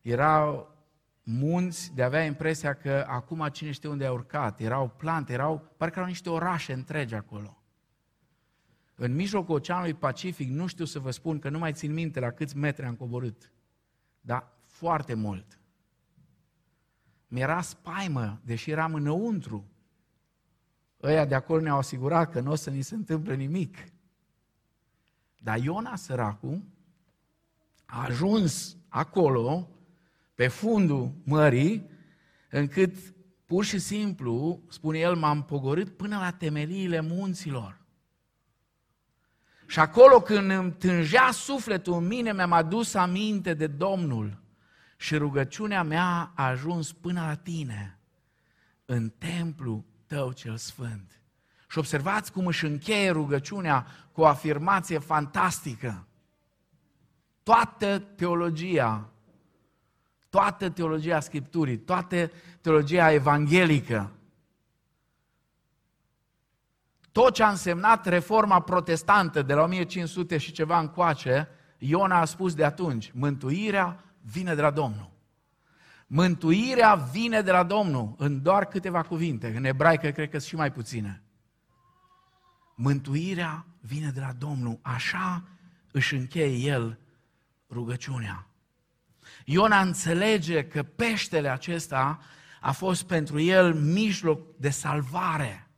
Erau 0.00 0.74
munți, 1.22 1.94
de 1.94 2.02
avea 2.02 2.24
impresia 2.24 2.74
că 2.74 3.04
acum 3.08 3.48
cine 3.48 3.70
știe 3.70 3.88
unde 3.88 4.06
a 4.06 4.12
urcat. 4.12 4.60
Erau 4.60 4.88
plante, 4.88 5.32
erau, 5.32 5.74
parcă 5.76 5.98
erau 5.98 6.08
niște 6.08 6.30
orașe 6.30 6.72
întregi 6.72 7.14
acolo. 7.14 7.62
În 8.94 9.14
mijlocul 9.14 9.54
Oceanului 9.54 9.94
Pacific, 9.94 10.48
nu 10.48 10.66
știu 10.66 10.84
să 10.84 10.98
vă 10.98 11.10
spun 11.10 11.38
că 11.38 11.48
nu 11.48 11.58
mai 11.58 11.72
țin 11.72 11.92
minte 11.92 12.20
la 12.20 12.30
câți 12.30 12.56
metri 12.56 12.84
am 12.84 12.94
coborât, 12.94 13.52
dar 14.20 14.52
foarte 14.64 15.14
mult. 15.14 15.60
Mi-era 17.28 17.60
spaimă, 17.60 18.40
deși 18.44 18.70
eram 18.70 18.94
înăuntru. 18.94 19.70
Ăia 21.06 21.24
de 21.24 21.34
acolo 21.34 21.60
ne-au 21.60 21.78
asigurat 21.78 22.30
că 22.30 22.40
nu 22.40 22.50
o 22.50 22.54
să 22.54 22.70
ni 22.70 22.82
se 22.82 22.94
întâmple 22.94 23.34
nimic. 23.34 23.76
Dar 25.38 25.58
Iona, 25.58 25.96
săracul, 25.96 26.62
a 27.84 28.04
ajuns 28.04 28.76
acolo, 28.88 29.68
pe 30.34 30.48
fundul 30.48 31.12
mării, 31.24 31.90
încât 32.50 32.96
pur 33.44 33.64
și 33.64 33.78
simplu, 33.78 34.62
spune 34.68 34.98
el, 34.98 35.16
m-am 35.16 35.44
pogorât 35.44 35.96
până 35.96 36.18
la 36.18 36.30
temeliile 36.30 37.00
munților. 37.00 37.80
Și 39.66 39.78
acolo 39.78 40.20
când 40.20 40.50
îmi 40.50 40.72
tângea 40.72 41.30
sufletul 41.30 41.92
în 41.92 42.06
mine, 42.06 42.32
mi-am 42.32 42.52
adus 42.52 42.94
aminte 42.94 43.54
de 43.54 43.66
Domnul 43.66 44.42
și 44.96 45.16
rugăciunea 45.16 45.82
mea 45.82 46.32
a 46.34 46.46
ajuns 46.46 46.92
până 46.92 47.20
la 47.20 47.34
tine, 47.34 47.98
în 48.84 49.08
templu 49.18 49.84
tău 50.06 50.32
cel 50.32 50.56
sfânt. 50.56 51.20
Și 51.68 51.78
observați 51.78 52.32
cum 52.32 52.46
își 52.46 52.64
încheie 52.64 53.10
rugăciunea 53.10 53.86
cu 54.12 54.20
o 54.20 54.26
afirmație 54.26 54.98
fantastică. 54.98 56.06
Toată 57.42 57.98
teologia, 57.98 59.08
toată 60.30 60.70
teologia 60.70 61.20
Scripturii, 61.20 61.78
toată 61.78 62.30
teologia 62.60 63.12
evanghelică, 63.12 64.10
tot 67.12 67.34
ce 67.34 67.42
a 67.42 67.48
însemnat 67.48 68.06
reforma 68.06 68.60
protestantă 68.60 69.42
de 69.42 69.54
la 69.54 69.62
1500 69.62 70.38
și 70.38 70.52
ceva 70.52 70.78
încoace, 70.78 71.48
Iona 71.78 72.20
a 72.20 72.24
spus 72.24 72.54
de 72.54 72.64
atunci, 72.64 73.12
mântuirea 73.14 74.04
vine 74.20 74.54
de 74.54 74.60
la 74.60 74.70
Domnul. 74.70 75.15
Mântuirea 76.06 76.94
vine 76.94 77.40
de 77.40 77.50
la 77.50 77.62
Domnul 77.62 78.14
în 78.18 78.42
doar 78.42 78.66
câteva 78.66 79.02
cuvinte. 79.02 79.56
În 79.56 79.64
ebraică 79.64 80.10
cred 80.10 80.30
că 80.30 80.38
sunt 80.38 80.48
și 80.48 80.56
mai 80.56 80.72
puține. 80.72 81.22
Mântuirea 82.74 83.66
vine 83.80 84.10
de 84.10 84.20
la 84.20 84.32
Domnul. 84.32 84.78
Așa 84.82 85.48
își 85.90 86.14
încheie 86.14 86.70
el 86.70 86.98
rugăciunea. 87.70 88.46
Iona 89.44 89.80
înțelege 89.80 90.66
că 90.66 90.82
peștele 90.82 91.48
acesta 91.48 92.20
a 92.60 92.72
fost 92.72 93.06
pentru 93.06 93.40
el 93.40 93.74
mijloc 93.74 94.56
de 94.56 94.70
salvare. 94.70 95.70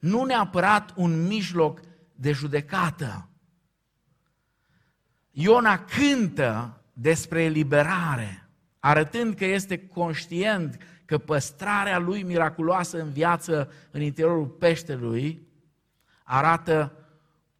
Nu 0.00 0.24
neapărat 0.24 0.92
un 0.96 1.26
mijloc 1.26 1.80
de 2.14 2.32
judecată. 2.32 3.28
Iona 5.30 5.84
cântă 5.84 6.82
despre 6.92 7.42
eliberare 7.42 8.49
arătând 8.80 9.34
că 9.34 9.44
este 9.44 9.86
conștient 9.86 10.76
că 11.04 11.18
păstrarea 11.18 11.98
lui 11.98 12.22
miraculoasă 12.22 13.00
în 13.00 13.10
viață 13.10 13.72
în 13.90 14.00
interiorul 14.00 14.46
peștelui 14.46 15.48
arată 16.24 16.92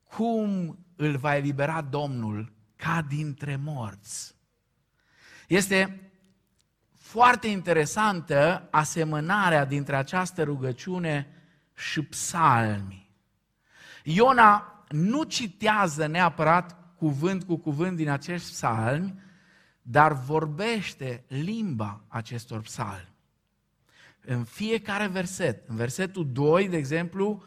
cum 0.05 0.79
îl 0.97 1.17
va 1.17 1.37
elibera 1.37 1.81
Domnul 1.81 2.53
ca 2.77 3.07
dintre 3.09 3.57
morți. 3.57 4.35
Este 5.49 6.11
foarte 6.95 7.47
interesantă 7.47 8.69
asemănarea 8.71 9.65
dintre 9.65 9.97
această 9.97 10.43
rugăciune 10.43 11.27
și 11.75 12.03
psalmi. 12.03 13.11
Iona 14.03 14.85
nu 14.89 15.23
citează 15.23 16.07
neapărat 16.07 16.95
cuvânt 16.97 17.45
cu 17.45 17.57
cuvânt 17.57 17.97
din 17.97 18.09
acești 18.09 18.51
psalmi, 18.51 19.15
dar 19.91 20.13
vorbește 20.13 21.25
limba 21.29 22.05
acestor 22.09 22.61
psalmi. 22.61 23.09
În 24.21 24.45
fiecare 24.45 25.07
verset, 25.07 25.69
în 25.69 25.77
versetul 25.77 26.33
2, 26.33 26.69
de 26.69 26.77
exemplu, 26.77 27.43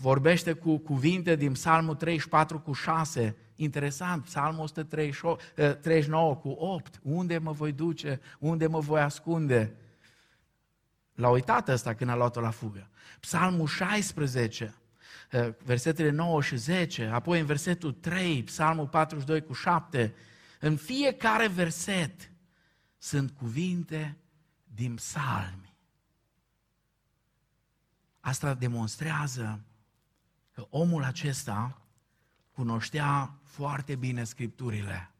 vorbește 0.00 0.52
cu 0.52 0.78
cuvinte 0.78 1.36
din 1.36 1.52
Psalmul 1.52 1.94
34 1.94 2.58
cu 2.58 2.72
6, 2.72 3.36
interesant, 3.54 4.24
Psalmul 4.24 4.62
139 4.62 6.36
cu 6.36 6.48
8, 6.48 7.00
unde 7.02 7.38
mă 7.38 7.52
voi 7.52 7.72
duce, 7.72 8.20
unde 8.38 8.66
mă 8.66 8.80
voi 8.80 9.00
ascunde. 9.00 9.74
l-a 11.14 11.28
uitat 11.28 11.68
ăsta 11.68 11.94
când 11.94 12.10
a 12.10 12.16
luat-o 12.16 12.40
la 12.40 12.50
fugă. 12.50 12.88
Psalmul 13.20 13.66
16, 13.66 14.74
eh, 15.30 15.48
versetele 15.64 16.10
9 16.10 16.42
și 16.42 16.56
10, 16.56 17.10
apoi 17.12 17.40
în 17.40 17.46
versetul 17.46 17.92
3, 17.92 18.42
Psalmul 18.42 18.86
42 18.86 19.42
cu 19.42 19.52
7, 19.52 20.14
în 20.66 20.76
fiecare 20.76 21.48
verset 21.48 22.30
sunt 22.98 23.30
cuvinte 23.30 24.16
din 24.64 24.94
psalmi. 24.94 25.74
Asta 28.20 28.54
demonstrează 28.54 29.64
că 30.52 30.66
omul 30.70 31.02
acesta 31.02 31.82
cunoștea 32.52 33.38
foarte 33.42 33.96
bine 33.96 34.24
scripturile. 34.24 35.10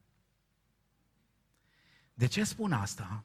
De 2.14 2.26
ce 2.26 2.44
spun 2.44 2.72
asta? 2.72 3.24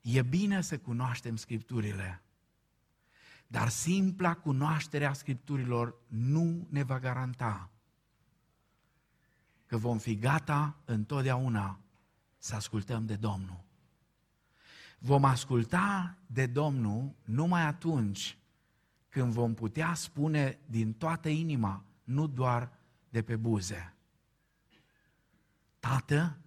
E 0.00 0.22
bine 0.22 0.60
să 0.60 0.78
cunoaștem 0.78 1.36
scripturile, 1.36 2.22
dar 3.46 3.68
simpla 3.68 4.34
cunoaștere 4.34 5.04
a 5.04 5.12
scripturilor 5.12 5.94
nu 6.06 6.66
ne 6.70 6.82
va 6.82 6.98
garanta 6.98 7.70
că 9.68 9.76
vom 9.76 9.98
fi 9.98 10.18
gata 10.18 10.76
întotdeauna 10.84 11.78
să 12.38 12.54
ascultăm 12.54 13.06
de 13.06 13.16
Domnul. 13.16 13.64
Vom 14.98 15.24
asculta 15.24 16.16
de 16.26 16.46
Domnul 16.46 17.14
numai 17.24 17.62
atunci 17.62 18.38
când 19.08 19.32
vom 19.32 19.54
putea 19.54 19.94
spune 19.94 20.58
din 20.66 20.92
toată 20.92 21.28
inima, 21.28 21.84
nu 22.04 22.26
doar 22.26 22.72
de 23.08 23.22
pe 23.22 23.36
buze. 23.36 23.94
Tată, 25.78 26.38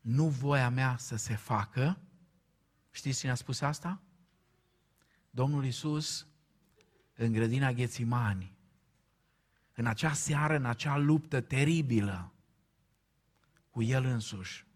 nu 0.00 0.28
voia 0.28 0.68
mea 0.68 0.96
să 0.96 1.16
se 1.16 1.36
facă. 1.36 1.98
Știți 2.90 3.18
cine 3.18 3.30
a 3.30 3.34
spus 3.34 3.60
asta? 3.60 4.00
Domnul 5.30 5.64
Isus 5.64 6.26
în 7.14 7.32
grădina 7.32 7.72
Ghețimani, 7.72 8.53
în 9.74 9.86
acea 9.86 10.12
seară, 10.12 10.56
în 10.56 10.64
acea 10.64 10.96
luptă 10.96 11.40
teribilă 11.40 12.32
cu 13.70 13.82
El 13.82 14.04
însuși. 14.04 14.66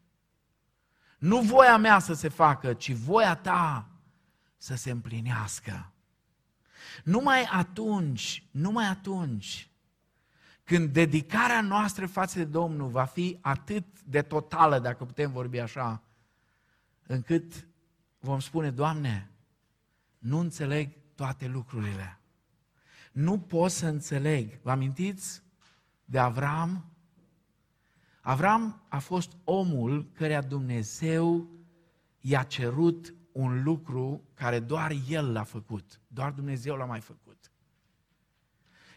Nu 1.19 1.41
voia 1.41 1.77
mea 1.77 1.99
să 1.99 2.15
se 2.15 2.29
facă, 2.29 2.75
ci 2.75 2.93
voia 2.93 3.35
ta 3.35 3.91
să 4.57 4.75
se 4.75 4.91
împlinească. 4.91 5.93
Numai 7.05 7.43
atunci, 7.43 8.49
numai 8.51 8.87
atunci, 8.87 9.71
când 10.65 10.93
dedicarea 10.93 11.61
noastră 11.61 12.07
față 12.07 12.39
de 12.39 12.45
Domnul 12.45 12.89
va 12.89 13.05
fi 13.05 13.39
atât 13.41 14.03
de 14.03 14.23
totală, 14.23 14.79
dacă 14.79 15.05
putem 15.05 15.33
vorbi 15.33 15.59
așa, 15.59 16.03
încât 17.07 17.69
vom 18.19 18.41
spune, 18.41 18.71
Doamne, 18.71 19.31
nu 20.19 20.39
înțeleg 20.39 20.93
toate 21.15 21.47
lucrurile. 21.47 22.18
Nu 23.19 23.39
pot 23.39 23.71
să 23.71 23.87
înțeleg. 23.87 24.61
Vă 24.63 24.71
amintiți 24.71 25.43
de 26.05 26.19
Avram? 26.19 26.85
Avram 28.21 28.83
a 28.89 28.99
fost 28.99 29.33
omul 29.45 30.11
căreia 30.13 30.41
Dumnezeu 30.41 31.49
i-a 32.21 32.43
cerut 32.43 33.15
un 33.33 33.63
lucru 33.63 34.23
care 34.35 34.61
doar 34.61 34.93
el 35.09 35.33
l-a 35.33 35.43
făcut. 35.43 36.01
Doar 36.07 36.31
Dumnezeu 36.31 36.77
l-a 36.77 36.85
mai 36.85 37.01
făcut. 37.01 37.53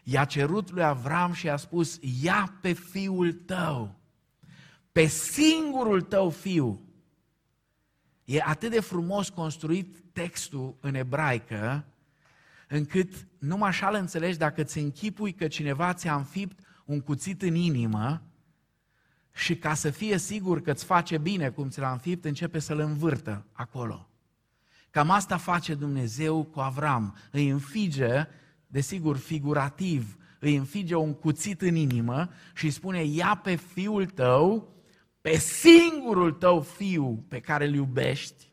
I-a 0.02 0.24
cerut 0.24 0.70
lui 0.70 0.84
Avram 0.84 1.32
și 1.32 1.48
a 1.48 1.56
spus, 1.56 1.98
ia 2.22 2.58
pe 2.60 2.72
fiul 2.72 3.32
tău, 3.32 3.94
pe 4.92 5.06
singurul 5.06 6.02
tău 6.02 6.30
fiu. 6.30 6.80
E 8.24 8.42
atât 8.42 8.70
de 8.70 8.80
frumos 8.80 9.28
construit 9.28 9.98
textul 10.12 10.76
în 10.80 10.94
ebraică, 10.94 11.86
încât 12.72 13.26
numai 13.38 13.68
așa 13.68 13.88
îl 13.88 13.94
înțelegi 13.94 14.38
dacă 14.38 14.62
ți 14.62 14.78
închipui 14.78 15.32
că 15.32 15.48
cineva 15.48 15.92
ți-a 15.92 16.14
înfipt 16.14 16.58
un 16.84 17.00
cuțit 17.00 17.42
în 17.42 17.54
inimă 17.54 18.22
și 19.32 19.56
ca 19.56 19.74
să 19.74 19.90
fie 19.90 20.18
sigur 20.18 20.60
că 20.60 20.70
îți 20.70 20.84
face 20.84 21.18
bine 21.18 21.50
cum 21.50 21.68
ți 21.68 21.80
l-a 21.80 21.92
înfipt, 21.92 22.24
începe 22.24 22.58
să-l 22.58 22.78
învârtă 22.78 23.46
acolo. 23.52 24.08
Cam 24.90 25.10
asta 25.10 25.36
face 25.36 25.74
Dumnezeu 25.74 26.44
cu 26.44 26.60
Avram. 26.60 27.16
Îi 27.30 27.48
înfige, 27.48 28.28
desigur 28.66 29.16
figurativ, 29.16 30.16
îi 30.40 30.56
înfige 30.56 30.94
un 30.94 31.14
cuțit 31.14 31.62
în 31.62 31.74
inimă 31.74 32.30
și 32.54 32.64
îi 32.64 32.70
spune, 32.70 33.04
ia 33.04 33.40
pe 33.42 33.54
fiul 33.54 34.06
tău, 34.06 34.74
pe 35.20 35.36
singurul 35.36 36.32
tău 36.32 36.60
fiu 36.60 37.24
pe 37.28 37.40
care 37.40 37.66
îl 37.66 37.74
iubești 37.74 38.52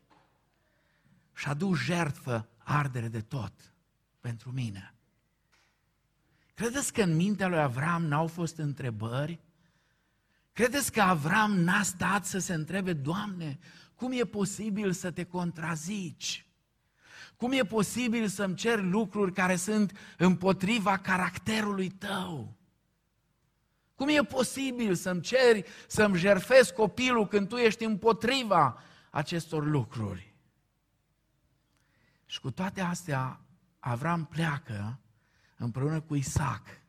și 1.34 1.48
adu 1.48 1.74
jertfă 1.74 2.48
ardere 2.58 3.08
de 3.08 3.20
tot 3.20 3.69
pentru 4.20 4.52
mine. 4.52 4.94
Credeți 6.54 6.92
că 6.92 7.02
în 7.02 7.16
mintea 7.16 7.48
lui 7.48 7.58
Avram 7.58 8.04
n-au 8.04 8.26
fost 8.26 8.56
întrebări? 8.56 9.40
Credeți 10.52 10.92
că 10.92 11.00
Avram 11.00 11.52
n-a 11.52 11.82
stat 11.82 12.24
să 12.24 12.38
se 12.38 12.54
întrebe, 12.54 12.92
Doamne, 12.92 13.58
cum 13.94 14.12
e 14.12 14.24
posibil 14.24 14.92
să 14.92 15.10
te 15.10 15.24
contrazici? 15.24 16.46
Cum 17.36 17.52
e 17.52 17.62
posibil 17.62 18.28
să-mi 18.28 18.54
cer 18.54 18.82
lucruri 18.82 19.32
care 19.32 19.56
sunt 19.56 19.96
împotriva 20.16 20.96
caracterului 20.98 21.88
tău? 21.88 22.56
Cum 23.94 24.08
e 24.08 24.22
posibil 24.22 24.94
să-mi 24.94 25.20
ceri 25.20 25.64
să-mi 25.86 26.18
jerfesc 26.18 26.74
copilul 26.74 27.26
când 27.26 27.48
tu 27.48 27.56
ești 27.56 27.84
împotriva 27.84 28.82
acestor 29.10 29.66
lucruri? 29.66 30.34
Și 32.26 32.40
cu 32.40 32.50
toate 32.50 32.80
astea, 32.80 33.40
Avram 33.80 34.24
pleacă 34.24 34.98
împreună 35.56 36.00
cu 36.00 36.14
Isaac. 36.14 36.80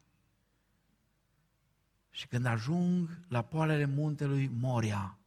Și 2.10 2.28
când 2.28 2.46
ajung 2.46 3.26
la 3.28 3.42
poalele 3.42 3.86
muntelui 3.86 4.48
Moria, 4.48 5.18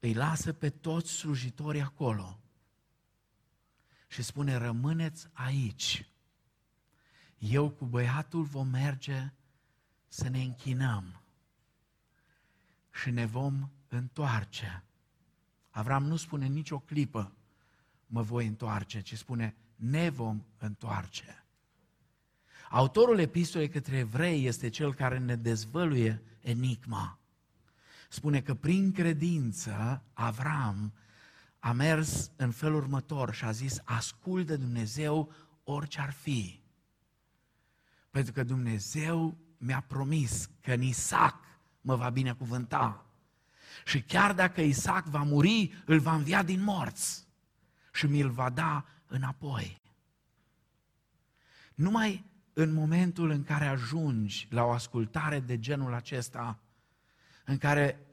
îi 0.00 0.14
lasă 0.14 0.52
pe 0.52 0.70
toți 0.70 1.10
slujitorii 1.10 1.80
acolo 1.80 2.38
și 4.08 4.22
spune, 4.22 4.56
rămâneți 4.56 5.28
aici. 5.32 6.08
Eu 7.38 7.70
cu 7.70 7.84
băiatul 7.84 8.42
vom 8.42 8.68
merge 8.68 9.32
să 10.08 10.28
ne 10.28 10.42
închinăm 10.42 11.20
și 12.92 13.10
ne 13.10 13.26
vom 13.26 13.70
întoarce. 13.88 14.82
Avram 15.70 16.04
nu 16.04 16.16
spune 16.16 16.46
nicio 16.46 16.78
clipă, 16.78 17.32
mă 18.06 18.22
voi 18.22 18.46
întoarce, 18.46 19.00
ci 19.00 19.16
spune, 19.16 19.56
ne 19.78 20.10
vom 20.10 20.44
întoarce. 20.58 21.44
Autorul 22.70 23.18
epistolei 23.18 23.68
către 23.68 23.96
evrei 23.96 24.46
este 24.46 24.68
cel 24.68 24.94
care 24.94 25.18
ne 25.18 25.36
dezvăluie 25.36 26.22
enigma 26.40 27.18
spune 28.08 28.40
că 28.40 28.54
prin 28.54 28.92
credință 28.92 30.02
Avram 30.12 30.92
a 31.58 31.72
mers 31.72 32.30
în 32.36 32.50
felul 32.50 32.76
următor 32.76 33.34
și 33.34 33.44
a 33.44 33.50
zis, 33.50 33.80
ascult 33.84 34.46
de 34.46 34.56
Dumnezeu 34.56 35.32
orice 35.64 36.00
ar 36.00 36.12
fi. 36.12 36.60
Pentru 38.10 38.32
că 38.32 38.42
Dumnezeu 38.42 39.36
mi-a 39.58 39.84
promis 39.88 40.50
că 40.60 40.72
în 40.72 40.82
Isaac 40.82 41.34
mă 41.80 41.96
va 41.96 42.10
binecuvânta. 42.10 43.06
Și 43.84 44.02
chiar 44.02 44.34
dacă 44.34 44.60
Isaac 44.60 45.04
va 45.04 45.22
muri, 45.22 45.82
îl 45.86 45.98
va 45.98 46.14
învia 46.14 46.42
din 46.42 46.62
morți 46.62 47.26
și 47.92 48.06
mi-l 48.06 48.30
va 48.30 48.50
da 48.50 48.84
înapoi. 49.08 49.80
Numai 51.74 52.24
în 52.52 52.72
momentul 52.72 53.30
în 53.30 53.42
care 53.42 53.66
ajungi 53.66 54.46
la 54.50 54.64
o 54.64 54.70
ascultare 54.70 55.40
de 55.40 55.58
genul 55.58 55.94
acesta, 55.94 56.58
în 57.44 57.58
care 57.58 58.06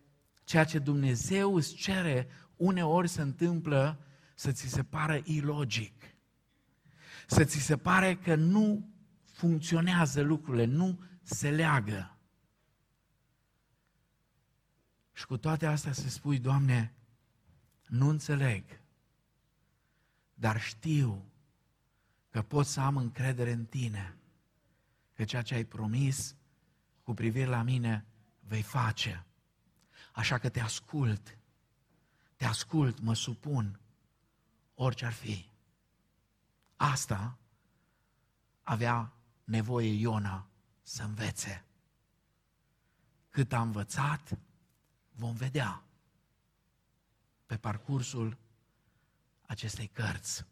ceea 0.43 0.63
ce 0.63 0.79
Dumnezeu 0.79 1.55
îți 1.55 1.73
cere 1.73 2.27
uneori 2.55 3.07
se 3.07 3.21
întâmplă 3.21 3.99
să 4.35 4.51
ți 4.51 4.67
se 4.67 4.83
pară 4.83 5.21
ilogic. 5.23 6.03
Să 7.27 7.43
ți 7.43 7.59
se 7.59 7.77
pare 7.77 8.15
că 8.15 8.35
nu 8.35 8.89
funcționează 9.31 10.21
lucrurile, 10.21 10.65
nu 10.65 11.03
se 11.21 11.49
leagă. 11.49 12.17
Și 15.13 15.25
cu 15.25 15.37
toate 15.37 15.65
astea 15.65 15.91
să 15.91 16.09
spui, 16.09 16.39
Doamne, 16.39 16.93
nu 17.85 18.09
înțeleg, 18.09 18.63
dar 20.35 20.61
știu 20.61 21.25
că 22.29 22.41
pot 22.41 22.65
să 22.65 22.79
am 22.79 22.97
încredere 22.97 23.51
în 23.51 23.65
Tine, 23.65 24.17
că 25.13 25.23
ceea 25.23 25.41
ce 25.41 25.53
ai 25.53 25.63
promis 25.63 26.35
cu 27.03 27.13
privire 27.13 27.45
la 27.45 27.61
mine 27.61 28.05
vei 28.39 28.61
face. 28.61 29.25
Așa 30.13 30.37
că 30.37 30.49
te 30.49 30.59
ascult, 30.59 31.37
te 32.35 32.45
ascult, 32.45 32.99
mă 32.99 33.13
supun, 33.13 33.79
orice 34.75 35.05
ar 35.05 35.13
fi. 35.13 35.49
Asta 36.75 37.37
avea 38.63 39.13
nevoie 39.43 39.91
Iona 39.91 40.47
să 40.81 41.03
învețe. 41.03 41.65
Cât 43.29 43.53
a 43.53 43.61
învățat, 43.61 44.37
vom 45.11 45.35
vedea 45.35 45.83
pe 47.45 47.57
parcursul 47.57 48.37
acestei 49.47 49.87
cărți. 49.87 50.45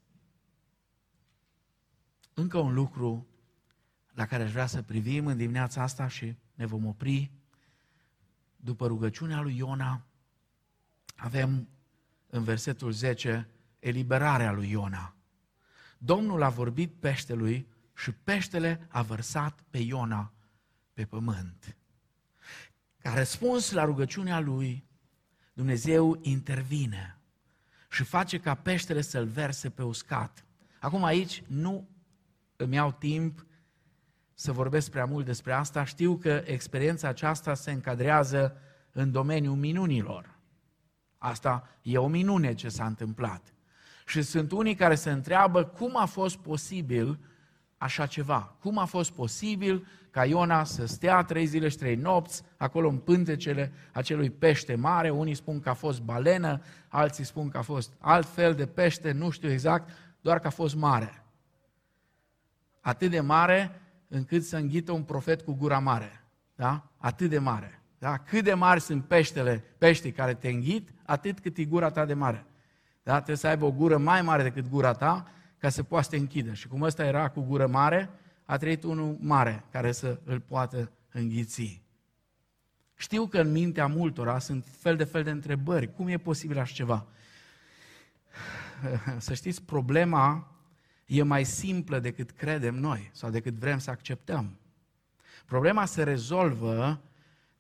Încă 2.33 2.57
un 2.57 2.73
lucru 2.73 3.27
la 4.13 4.25
care 4.25 4.43
aș 4.43 4.51
vrea 4.51 4.65
să 4.65 4.81
privim 4.81 5.27
în 5.27 5.37
dimineața 5.37 5.81
asta 5.81 6.07
și 6.07 6.35
ne 6.53 6.65
vom 6.65 6.85
opri. 6.85 7.31
După 8.55 8.87
rugăciunea 8.87 9.41
lui 9.41 9.57
Iona, 9.57 10.05
avem 11.15 11.67
în 12.27 12.43
versetul 12.43 12.91
10 12.91 13.49
eliberarea 13.79 14.51
lui 14.51 14.69
Iona. 14.69 15.15
Domnul 15.97 16.41
a 16.41 16.49
vorbit 16.49 16.93
peștelui 16.93 17.67
și 17.95 18.11
peștele 18.11 18.87
a 18.89 19.01
vărsat 19.01 19.63
pe 19.69 19.77
Iona 19.77 20.33
pe 20.93 21.05
pământ. 21.05 21.77
Ca 22.97 23.13
răspuns 23.13 23.71
la 23.71 23.83
rugăciunea 23.83 24.39
lui, 24.39 24.85
Dumnezeu 25.53 26.19
intervine 26.21 27.17
și 27.93 28.03
face 28.03 28.39
ca 28.39 28.55
peștele 28.55 29.01
să-l 29.01 29.25
verse 29.25 29.69
pe 29.69 29.83
uscat. 29.83 30.45
Acum 30.79 31.03
aici 31.03 31.43
nu 31.47 31.89
îmi 32.55 32.75
iau 32.75 32.91
timp 32.91 33.45
să 34.33 34.51
vorbesc 34.51 34.89
prea 34.91 35.05
mult 35.05 35.25
despre 35.25 35.53
asta. 35.53 35.83
Știu 35.83 36.17
că 36.17 36.43
experiența 36.45 37.07
aceasta 37.07 37.53
se 37.53 37.71
încadrează 37.71 38.57
în 38.91 39.11
domeniul 39.11 39.55
minunilor. 39.55 40.39
Asta 41.17 41.69
e 41.81 41.97
o 41.97 42.07
minune 42.07 42.53
ce 42.53 42.69
s-a 42.69 42.85
întâmplat. 42.85 43.53
Și 44.05 44.21
sunt 44.21 44.51
unii 44.51 44.75
care 44.75 44.95
se 44.95 45.11
întreabă 45.11 45.63
cum 45.65 45.97
a 45.97 46.05
fost 46.05 46.37
posibil 46.37 47.19
așa 47.83 48.05
ceva. 48.05 48.55
Cum 48.59 48.77
a 48.77 48.85
fost 48.85 49.11
posibil 49.11 49.87
ca 50.11 50.25
Iona 50.25 50.63
să 50.63 50.85
stea 50.85 51.23
trei 51.23 51.45
zile 51.45 51.67
și 51.67 51.77
trei 51.77 51.95
nopți 51.95 52.43
acolo 52.57 52.89
în 52.89 52.97
pântecele 52.97 53.71
acelui 53.91 54.29
pește 54.29 54.75
mare. 54.75 55.09
Unii 55.09 55.33
spun 55.33 55.59
că 55.59 55.69
a 55.69 55.73
fost 55.73 56.01
balenă, 56.01 56.61
alții 56.87 57.23
spun 57.23 57.49
că 57.49 57.57
a 57.57 57.61
fost 57.61 57.93
alt 57.99 58.27
fel 58.27 58.53
de 58.53 58.65
pește, 58.65 59.11
nu 59.11 59.29
știu 59.29 59.51
exact, 59.51 59.89
doar 60.21 60.39
că 60.39 60.47
a 60.47 60.49
fost 60.49 60.75
mare. 60.75 61.23
Atât 62.81 63.09
de 63.09 63.19
mare 63.19 63.81
încât 64.07 64.43
să 64.43 64.57
înghită 64.57 64.91
un 64.91 65.03
profet 65.03 65.41
cu 65.41 65.53
gura 65.53 65.79
mare. 65.79 66.23
Da? 66.55 66.91
Atât 66.97 67.29
de 67.29 67.39
mare. 67.39 67.81
Da? 67.97 68.17
Cât 68.17 68.43
de 68.43 68.53
mari 68.53 68.81
sunt 68.81 69.05
peștele, 69.05 69.63
peștii 69.77 70.11
care 70.11 70.33
te 70.33 70.49
înghit, 70.49 70.89
atât 71.05 71.39
cât 71.39 71.57
e 71.57 71.65
gura 71.65 71.89
ta 71.89 72.05
de 72.05 72.13
mare. 72.13 72.45
Da? 73.03 73.15
Trebuie 73.15 73.37
să 73.37 73.47
aibă 73.47 73.65
o 73.65 73.71
gură 73.71 73.97
mai 73.97 74.21
mare 74.21 74.43
decât 74.43 74.69
gura 74.69 74.93
ta 74.93 75.27
ca 75.63 75.69
să 75.69 75.83
poată 75.83 76.03
să 76.03 76.09
te 76.09 76.17
închidă. 76.17 76.53
Și 76.53 76.67
cum 76.67 76.81
ăsta 76.81 77.05
era 77.05 77.29
cu 77.29 77.41
gură 77.41 77.67
mare, 77.67 78.09
a 78.45 78.57
trăit 78.57 78.83
unul 78.83 79.17
mare 79.19 79.63
care 79.71 79.91
să 79.91 80.19
îl 80.23 80.39
poată 80.39 80.91
înghiți. 81.11 81.81
Știu 82.95 83.27
că 83.27 83.39
în 83.39 83.51
mintea 83.51 83.87
multora 83.87 84.39
sunt 84.39 84.65
fel 84.77 84.95
de 84.95 85.03
fel 85.03 85.23
de 85.23 85.29
întrebări. 85.29 85.93
Cum 85.93 86.07
e 86.07 86.17
posibil 86.17 86.59
așa 86.59 86.73
ceva? 86.73 87.05
Să 89.17 89.33
știți, 89.33 89.63
problema 89.63 90.55
e 91.05 91.23
mai 91.23 91.43
simplă 91.43 91.99
decât 91.99 92.31
credem 92.31 92.75
noi 92.75 93.09
sau 93.13 93.29
decât 93.29 93.53
vrem 93.53 93.77
să 93.77 93.89
acceptăm. 93.89 94.57
Problema 95.45 95.85
se 95.85 96.03
rezolvă 96.03 97.01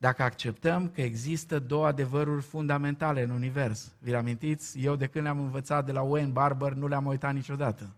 dacă 0.03 0.23
acceptăm 0.23 0.89
că 0.89 1.01
există 1.01 1.59
două 1.59 1.85
adevăruri 1.85 2.41
fundamentale 2.41 3.21
în 3.21 3.29
univers. 3.29 3.95
Vi 3.99 4.15
amintiți? 4.15 4.79
Eu 4.79 4.95
de 4.95 5.07
când 5.07 5.23
le-am 5.23 5.39
învățat 5.39 5.85
de 5.85 5.91
la 5.91 6.01
Wayne 6.01 6.31
Barber 6.31 6.73
nu 6.73 6.87
le-am 6.87 7.05
uitat 7.05 7.33
niciodată. 7.33 7.95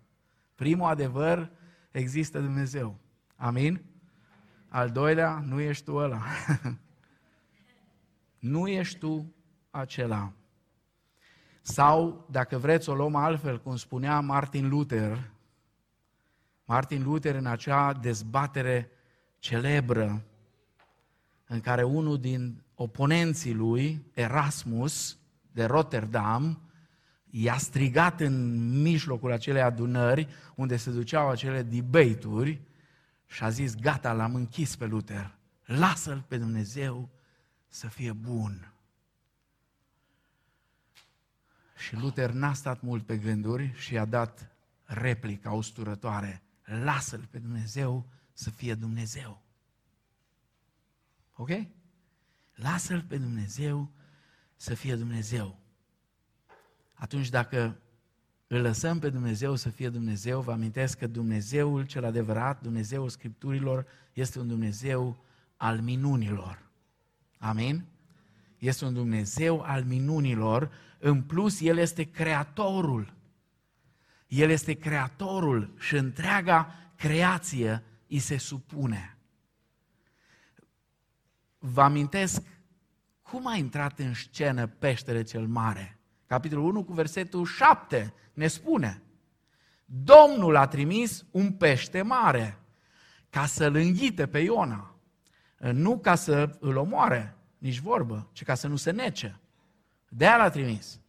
Primul 0.56 0.90
adevăr, 0.90 1.52
există 1.92 2.40
Dumnezeu. 2.40 2.96
Amin? 3.36 3.82
Al 4.70 4.90
doilea, 4.90 5.44
nu 5.46 5.60
ești 5.60 5.84
tu 5.84 5.96
ăla. 5.96 6.22
nu 8.54 8.68
ești 8.68 9.00
tu 9.00 9.34
acela. 9.72 10.32
Sau, 11.62 12.28
dacă 12.32 12.58
vreți, 12.58 12.90
o 12.90 12.96
luăm 12.96 13.16
altfel, 13.16 13.62
cum 13.62 13.76
spunea 13.76 14.20
Martin 14.20 14.70
Luther, 14.70 15.32
Martin 16.66 17.04
Luther 17.04 17.36
în 17.36 17.46
acea 17.46 17.94
dezbatere 17.94 18.90
celebră 19.40 20.24
în 21.56 21.62
care 21.62 21.84
unul 21.84 22.20
din 22.20 22.64
oponenții 22.76 23.54
lui, 23.54 24.06
Erasmus 24.14 25.18
de 25.52 25.66
Rotterdam, 25.66 26.62
i-a 27.30 27.58
strigat 27.58 28.20
în 28.20 28.68
mijlocul 28.82 29.32
acelei 29.32 29.62
adunări 29.62 30.28
unde 30.56 30.78
se 30.78 30.92
duceau 30.92 31.30
acele 31.30 31.62
debate-uri 31.62 32.62
și 33.26 33.44
a 33.44 33.50
zis, 33.50 33.76
gata, 33.76 34.14
l-am 34.14 34.36
închis 34.36 34.76
pe 34.76 34.86
Luther, 34.86 35.38
lasă-l 35.66 36.26
pe 36.28 36.38
Dumnezeu 36.38 37.10
să 37.68 37.88
fie 37.88 38.12
bun. 38.12 38.74
Și 41.78 41.96
Luther 41.96 42.32
n-a 42.32 42.54
stat 42.54 42.82
mult 42.82 43.06
pe 43.06 43.18
gânduri 43.18 43.74
și 43.78 43.98
a 43.98 44.06
dat 44.06 44.56
replica 44.84 45.52
usturătoare, 45.52 46.44
lasă-l 46.64 47.28
pe 47.32 47.38
Dumnezeu 47.38 48.06
să 48.34 48.50
fie 48.50 48.74
Dumnezeu. 48.74 49.45
Ok? 51.36 51.50
Lasă-l 52.54 53.02
pe 53.08 53.18
Dumnezeu 53.18 53.92
să 54.56 54.74
fie 54.74 54.96
Dumnezeu. 54.96 55.60
Atunci 56.94 57.30
dacă 57.30 57.80
îl 58.48 58.62
lăsăm 58.62 59.00
pe 59.00 59.10
Dumnezeu 59.10 59.56
să 59.56 59.70
fie 59.70 59.90
Dumnezeu, 59.90 60.42
vă 60.42 60.52
amintesc 60.52 60.98
că 60.98 61.08
Dumnezeul 61.08 61.86
cel 61.86 62.06
adevărat, 62.06 62.62
Dumnezeul 62.62 63.10
Scripturilor, 63.10 63.86
este 64.14 64.40
un 64.40 64.48
Dumnezeu 64.48 65.24
al 65.58 65.82
minunilor. 65.82 66.70
Amin? 67.38 67.86
Este 68.58 68.86
un 68.86 68.94
Dumnezeu 68.94 69.62
al 69.62 69.84
minunilor. 69.84 70.72
În 71.00 71.22
plus, 71.24 71.62
El 71.62 71.78
este 71.78 72.04
Creatorul. 72.04 73.14
El 74.28 74.50
este 74.50 74.74
Creatorul 74.74 75.74
și 75.80 75.96
întreaga 75.96 76.76
creație 76.96 77.84
îi 78.08 78.20
se 78.20 78.38
supune. 78.38 79.15
Vă 81.68 81.82
amintesc 81.82 82.42
cum 83.22 83.48
a 83.48 83.56
intrat 83.56 84.00
în 84.00 84.14
scenă 84.14 84.68
peștele 84.68 85.24
cel 85.24 85.48
mare. 85.48 86.00
Capitolul 86.26 86.66
1 86.66 86.84
cu 86.84 86.94
versetul 86.94 87.46
7 87.46 88.14
ne 88.34 88.48
spune 88.48 89.04
Domnul 89.86 90.56
a 90.56 90.68
trimis 90.68 91.26
un 91.32 91.52
pește 91.52 92.02
mare 92.02 92.60
ca 93.30 93.46
să-l 93.46 93.76
înghite 93.76 94.28
pe 94.28 94.40
Iona. 94.40 94.96
Nu 95.58 95.98
ca 95.98 96.16
să 96.16 96.58
îl 96.60 96.76
omoare, 96.76 97.38
nici 97.58 97.80
vorbă, 97.80 98.30
ci 98.32 98.44
ca 98.44 98.56
să 98.56 98.68
nu 98.68 98.76
se 98.76 98.92
nece. 98.92 99.40
De 100.10 100.28
aia 100.28 100.38
l-a 100.38 100.50
trimis. 100.50 101.00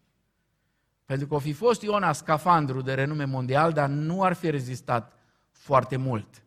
Pentru 1.05 1.27
că 1.27 1.35
o 1.35 1.39
fi 1.39 1.53
fost 1.53 1.83
Iona 1.83 2.13
scafandru 2.13 2.81
de 2.81 2.95
renume 2.95 3.25
mondial, 3.25 3.73
dar 3.73 3.89
nu 3.89 4.23
ar 4.23 4.33
fi 4.33 4.51
rezistat 4.51 5.13
foarte 5.51 5.97
mult. 5.97 6.43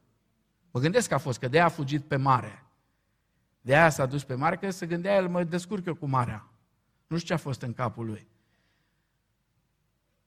Mă 0.71 0.79
gândesc 0.79 1.07
că 1.07 1.13
a 1.13 1.17
fost, 1.17 1.39
că 1.39 1.47
de 1.47 1.57
aia 1.57 1.65
a 1.65 1.69
fugit 1.69 2.03
pe 2.03 2.15
mare. 2.15 2.63
De 3.61 3.75
aia 3.75 3.89
s-a 3.89 4.05
dus 4.05 4.23
pe 4.23 4.33
mare, 4.33 4.57
că 4.57 4.69
se 4.69 4.85
gândea 4.85 5.15
el, 5.15 5.29
mă 5.29 5.43
descurc 5.43 5.85
eu 5.85 5.95
cu 5.95 6.05
marea. 6.05 6.51
Nu 7.07 7.17
știu 7.17 7.27
ce 7.27 7.33
a 7.33 7.43
fost 7.43 7.61
în 7.61 7.73
capul 7.73 8.05
lui. 8.05 8.27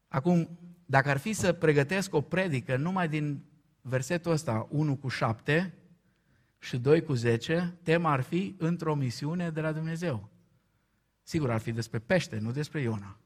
Acum, 0.08 0.58
dacă 0.86 1.10
ar 1.10 1.16
fi 1.16 1.32
să 1.32 1.52
pregătesc 1.52 2.14
o 2.14 2.20
predică 2.20 2.76
numai 2.76 3.08
din 3.08 3.44
versetul 3.80 4.32
ăsta, 4.32 4.66
1 4.70 4.96
cu 4.96 5.08
7 5.08 5.74
și 6.58 6.78
2 6.78 7.02
cu 7.02 7.14
10, 7.14 7.78
tema 7.82 8.12
ar 8.12 8.20
fi 8.20 8.54
într-o 8.58 8.94
misiune 8.94 9.50
de 9.50 9.60
la 9.60 9.72
Dumnezeu. 9.72 10.28
Sigur, 11.22 11.50
ar 11.50 11.60
fi 11.60 11.72
despre 11.72 11.98
pește, 11.98 12.38
nu 12.38 12.50
despre 12.50 12.80
Iona. 12.80 13.18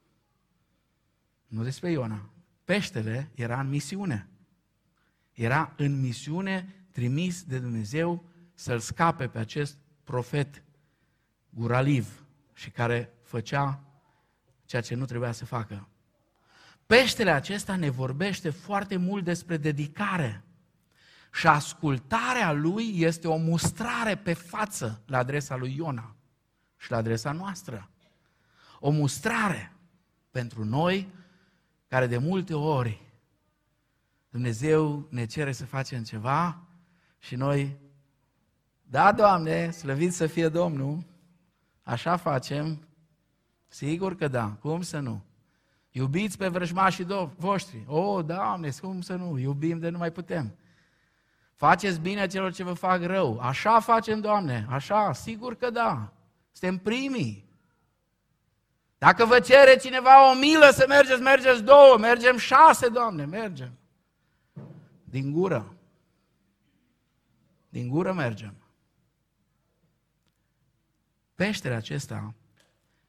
Nu 1.47 1.63
despre 1.63 1.91
Iona. 1.91 2.31
Peștele 2.65 3.31
era 3.35 3.61
în 3.61 3.69
misiune. 3.69 4.29
Era 5.33 5.75
în 5.77 6.01
misiune 6.01 6.87
trimis 6.91 7.43
de 7.43 7.59
Dumnezeu 7.59 8.25
să-l 8.55 8.79
scape 8.79 9.29
pe 9.29 9.39
acest 9.39 9.79
profet 10.07 10.63
guraliv 11.51 12.25
și 12.53 12.71
care 12.71 13.13
făcea 13.23 13.81
ceea 14.65 14.83
ce 14.83 14.95
nu 14.95 15.05
trebuia 15.05 15.33
să 15.33 15.45
facă. 15.45 15.89
Peștele 16.87 17.31
acesta 17.31 17.77
ne 17.77 17.91
vorbește 17.91 18.51
foarte 18.51 18.97
mult 18.97 19.25
despre 19.25 19.57
dedicare. 19.57 20.45
Și 21.33 21.47
ascultarea 21.47 22.53
lui 22.53 23.01
este 23.01 23.29
o 23.29 23.37
mustrare 23.37 24.17
pe 24.17 24.33
față 24.33 25.03
la 25.07 25.19
adresa 25.19 25.57
lui 25.57 25.75
Iona 25.77 26.17
și 26.77 26.91
la 26.91 26.97
adresa 26.97 27.33
noastră. 27.33 27.91
O 28.81 28.91
mustrare 28.91 29.73
pentru 30.31 30.65
noi 30.65 31.13
care 31.89 32.07
de 32.07 32.19
multe 32.19 32.55
ori 32.55 33.03
Dumnezeu 34.29 35.09
ne 35.11 35.25
cere 35.27 35.53
să 35.53 35.67
facem 35.67 36.03
ceva 36.03 36.67
și 37.19 37.37
noi, 37.37 37.77
da, 38.89 39.13
Doamne, 39.13 39.71
slăvit 39.71 40.13
să 40.13 40.27
fie 40.27 40.49
Domnul, 40.49 41.05
așa 41.83 42.17
facem, 42.17 42.89
sigur 43.69 44.17
că 44.17 44.29
da, 44.29 44.49
cum 44.61 44.83
să 44.83 44.99
nu? 44.99 45.25
Iubiți 45.91 46.39
pe 46.39 46.49
vrăjmașii 46.49 47.07
voștri. 47.37 47.85
O, 47.87 47.99
oh, 47.99 48.25
Doamne, 48.25 48.71
cum 48.81 49.01
să 49.01 49.15
nu? 49.15 49.39
Iubim 49.39 49.79
de 49.79 49.89
nu 49.89 49.99
mai 49.99 50.13
putem. 50.13 50.57
Faceți 51.55 52.01
bine 52.01 52.27
celor 52.27 52.53
ce 52.53 52.65
vă 52.65 52.73
fac 52.73 53.03
rău. 53.03 53.39
Așa 53.39 53.81
facem, 53.81 54.21
Doamne, 54.21 54.67
așa, 54.71 55.13
sigur 55.13 55.55
că 55.55 55.71
da. 55.71 56.13
Suntem 56.53 56.79
primii. 56.79 57.45
Dacă 58.99 59.25
vă 59.25 59.41
cere 59.41 59.77
cineva 59.77 60.31
o 60.31 60.35
milă 60.35 60.71
să 60.73 60.85
mergeți, 60.89 61.23
mergeți 61.23 61.63
două, 61.63 61.97
mergem 61.99 62.37
șase, 62.37 62.89
Doamne, 62.89 63.25
mergem. 63.25 63.73
Din 65.05 65.33
gură. 65.33 65.75
Din 67.69 67.89
gură 67.89 68.13
mergem. 68.13 68.55
Peștele 71.37 71.75
acesta 71.75 72.35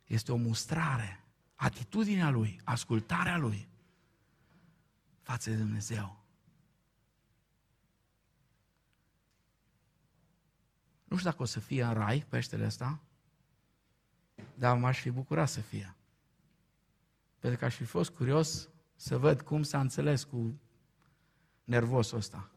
este 0.06 0.32
o 0.32 0.36
mustrare, 0.36 1.24
atitudinea 1.56 2.30
lui, 2.30 2.62
ascultarea 2.64 3.38
lui 3.38 3.68
față 5.22 5.50
de 5.50 5.56
Dumnezeu. 5.56 6.24
Nu 11.04 11.18
știu 11.18 11.30
dacă 11.30 11.42
o 11.42 11.46
să 11.46 11.60
fie 11.60 11.84
în 11.84 11.94
rai 11.94 12.26
peștele 12.30 12.66
ăsta, 12.66 13.00
dar 14.54 14.78
m-aș 14.78 15.00
fi 15.00 15.10
bucurat 15.10 15.50
să 15.50 15.62
fie. 15.62 15.96
Pentru 17.40 17.60
că 17.60 17.66
aș 17.66 17.76
fi 17.76 17.84
fost 17.84 18.10
curios 18.10 18.70
să 18.96 19.18
văd 19.18 19.42
cum 19.42 19.64
s-a 19.64 19.80
înțeles 19.80 20.24
cu 20.24 20.60
nervosul 21.64 22.18
ăsta 22.18 22.50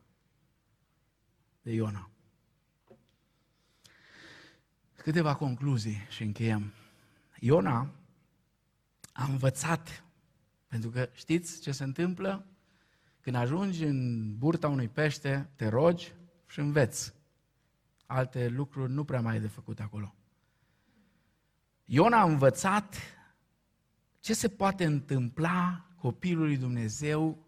de 1.62 1.72
Iona. 1.72 2.10
Câteva 5.02 5.34
concluzii 5.34 6.06
și 6.08 6.22
încheiem. 6.22 6.72
Iona 7.38 7.90
a 9.12 9.24
învățat, 9.24 10.04
pentru 10.66 10.90
că 10.90 11.08
știți 11.12 11.60
ce 11.60 11.72
se 11.72 11.84
întâmplă? 11.84 12.46
Când 13.20 13.36
ajungi 13.36 13.84
în 13.84 14.28
burta 14.38 14.68
unui 14.68 14.88
pește, 14.88 15.50
te 15.56 15.68
rogi 15.68 16.12
și 16.46 16.58
înveți. 16.58 17.14
Alte 18.06 18.48
lucruri 18.48 18.92
nu 18.92 19.04
prea 19.04 19.20
mai 19.20 19.32
ai 19.32 19.40
de 19.40 19.46
făcut 19.46 19.80
acolo. 19.80 20.14
Iona 21.84 22.20
a 22.20 22.24
învățat 22.24 22.96
ce 24.18 24.34
se 24.34 24.48
poate 24.48 24.84
întâmpla 24.84 25.86
copilului 25.96 26.56
Dumnezeu 26.56 27.46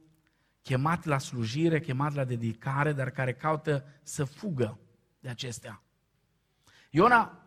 chemat 0.63 1.05
la 1.05 1.19
slujire, 1.19 1.81
chemat 1.81 2.15
la 2.15 2.25
dedicare, 2.25 2.93
dar 2.93 3.11
care 3.11 3.35
caută 3.35 3.85
să 4.03 4.25
fugă 4.25 4.79
de 5.21 5.29
acestea. 5.29 5.83
Iona 6.91 7.42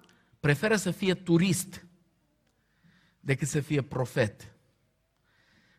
preferă 0.45 0.75
să 0.75 0.91
fie 0.91 1.13
turist 1.13 1.85
decât 3.19 3.47
să 3.47 3.59
fie 3.59 3.81
profet. 3.81 4.51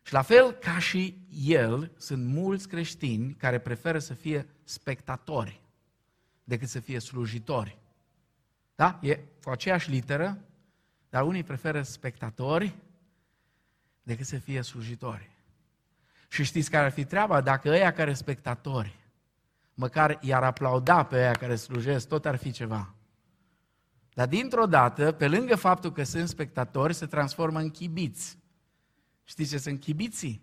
Și 0.02 0.12
la 0.12 0.22
fel 0.22 0.52
ca 0.52 0.79
și 0.79 1.18
el, 1.31 1.92
sunt 1.98 2.24
mulți 2.24 2.68
creștini 2.68 3.35
care 3.35 3.59
preferă 3.59 3.98
să 3.98 4.14
fie 4.14 4.46
spectatori 4.64 5.61
decât 6.44 6.68
să 6.68 6.81
fie 6.81 6.98
slujitori. 6.98 7.79
Da? 8.74 8.98
E 9.02 9.18
cu 9.42 9.50
aceeași 9.50 9.90
literă, 9.90 10.44
dar 11.09 11.22
unii 11.22 11.44
preferă 11.44 11.83
spectatori 11.83 12.76
decât 14.02 14.26
să 14.26 14.38
fie 14.38 14.62
slujitori. 14.62 15.31
Și 16.29 16.44
știți 16.44 16.70
care 16.70 16.85
ar 16.85 16.92
fi 16.92 17.05
treaba? 17.05 17.40
Dacă 17.40 17.68
ăia 17.68 17.92
care 17.92 18.14
spectatori, 18.14 18.96
măcar 19.74 20.18
i-ar 20.20 20.42
aplauda 20.42 21.05
pe 21.05 21.16
ăia 21.16 21.33
care 21.33 21.57
slujesc, 21.57 22.09
tot 22.09 22.26
ar 22.26 22.37
fi 22.37 22.50
ceva. 22.50 22.95
Dar 24.16 24.29
dintr-o 24.29 24.66
dată, 24.66 25.12
pe 25.12 25.29
lângă 25.29 25.57
faptul 25.57 25.92
că 25.92 26.02
sunt 26.02 26.29
spectatori, 26.29 26.94
se 26.94 27.07
transformă 27.07 27.59
în 27.59 27.70
chibiți. 27.70 28.38
Știți 29.24 29.50
ce 29.50 29.59
sunt 29.59 29.81
chibiții? 29.81 30.42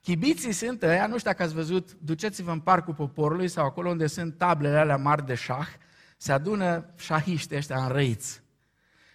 Chibiții 0.00 0.52
sunt 0.52 0.82
ăia, 0.82 1.06
nu 1.06 1.18
știu 1.18 1.30
dacă 1.30 1.42
ați 1.42 1.54
văzut, 1.54 1.96
duceți-vă 2.00 2.50
în 2.50 2.60
parcul 2.60 2.94
poporului 2.94 3.48
sau 3.48 3.64
acolo 3.64 3.88
unde 3.88 4.06
sunt 4.06 4.36
tablele 4.36 4.76
alea 4.76 4.96
mari 4.96 5.26
de 5.26 5.34
șah, 5.34 5.68
se 6.16 6.32
adună 6.32 6.90
șahiști 6.96 7.54
ăștia 7.54 7.82
înrăiți 7.82 8.42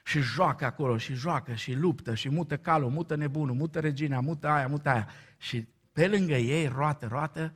și 0.04 0.20
joacă 0.20 0.66
acolo 0.66 0.98
și 0.98 1.14
joacă 1.14 1.54
și 1.54 1.74
luptă 1.74 2.14
și 2.14 2.30
mută 2.30 2.58
calul, 2.58 2.90
mută 2.90 3.16
nebunul, 3.16 3.56
mută 3.56 3.80
regina, 3.80 4.20
mută 4.20 4.48
aia, 4.48 4.68
mută 4.68 4.90
aia. 4.90 5.08
Și 5.38 5.68
pe 5.92 6.08
lângă 6.08 6.36
ei, 6.36 6.68
roată, 6.68 7.08
roată, 7.08 7.54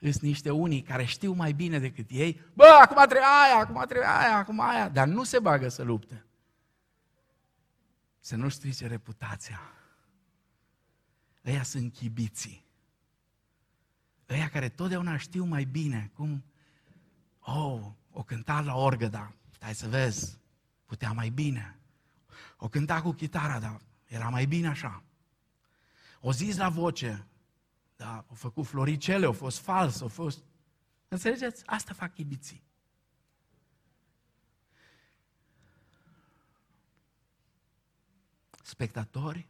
sunt 0.00 0.22
niște 0.22 0.50
unii 0.50 0.82
care 0.82 1.04
știu 1.04 1.32
mai 1.32 1.52
bine 1.52 1.78
decât 1.78 2.10
ei, 2.10 2.40
bă, 2.54 2.64
acum 2.64 2.96
trebuie 2.96 3.28
aia, 3.44 3.56
acum 3.56 3.84
trebuie 3.86 4.08
aia, 4.08 4.36
acum 4.36 4.60
aia, 4.60 4.88
dar 4.88 5.06
nu 5.06 5.24
se 5.24 5.38
bagă 5.38 5.68
să 5.68 5.82
lupte. 5.82 6.24
Să 8.20 8.36
nu 8.36 8.48
strice 8.48 8.86
reputația. 8.86 9.60
Ăia 11.46 11.62
sunt 11.62 11.92
chibiții. 11.92 12.64
Ăia 14.28 14.48
care 14.48 14.68
totdeauna 14.68 15.16
știu 15.16 15.44
mai 15.44 15.64
bine 15.64 16.10
cum, 16.14 16.44
oh, 17.40 17.80
o 18.12 18.22
cânta 18.22 18.60
la 18.60 18.74
orgă, 18.74 19.08
dar 19.08 19.32
stai 19.50 19.74
să 19.74 19.88
vezi, 19.88 20.38
putea 20.86 21.12
mai 21.12 21.28
bine. 21.28 21.78
O 22.56 22.68
cânta 22.68 23.02
cu 23.02 23.12
chitara, 23.12 23.58
dar 23.58 23.80
era 24.06 24.28
mai 24.28 24.46
bine 24.46 24.68
așa. 24.68 25.02
O 26.20 26.32
zis 26.32 26.56
la 26.56 26.68
voce, 26.68 27.26
da, 28.00 28.24
au 28.28 28.34
făcut 28.34 28.66
floricele, 28.66 29.26
au 29.26 29.32
fost 29.32 29.58
fals, 29.58 30.00
au 30.00 30.08
fost... 30.08 30.44
Înțelegeți? 31.08 31.62
Asta 31.66 31.92
fac 31.92 32.14
chibiții. 32.14 32.62
Spectatori 38.62 39.48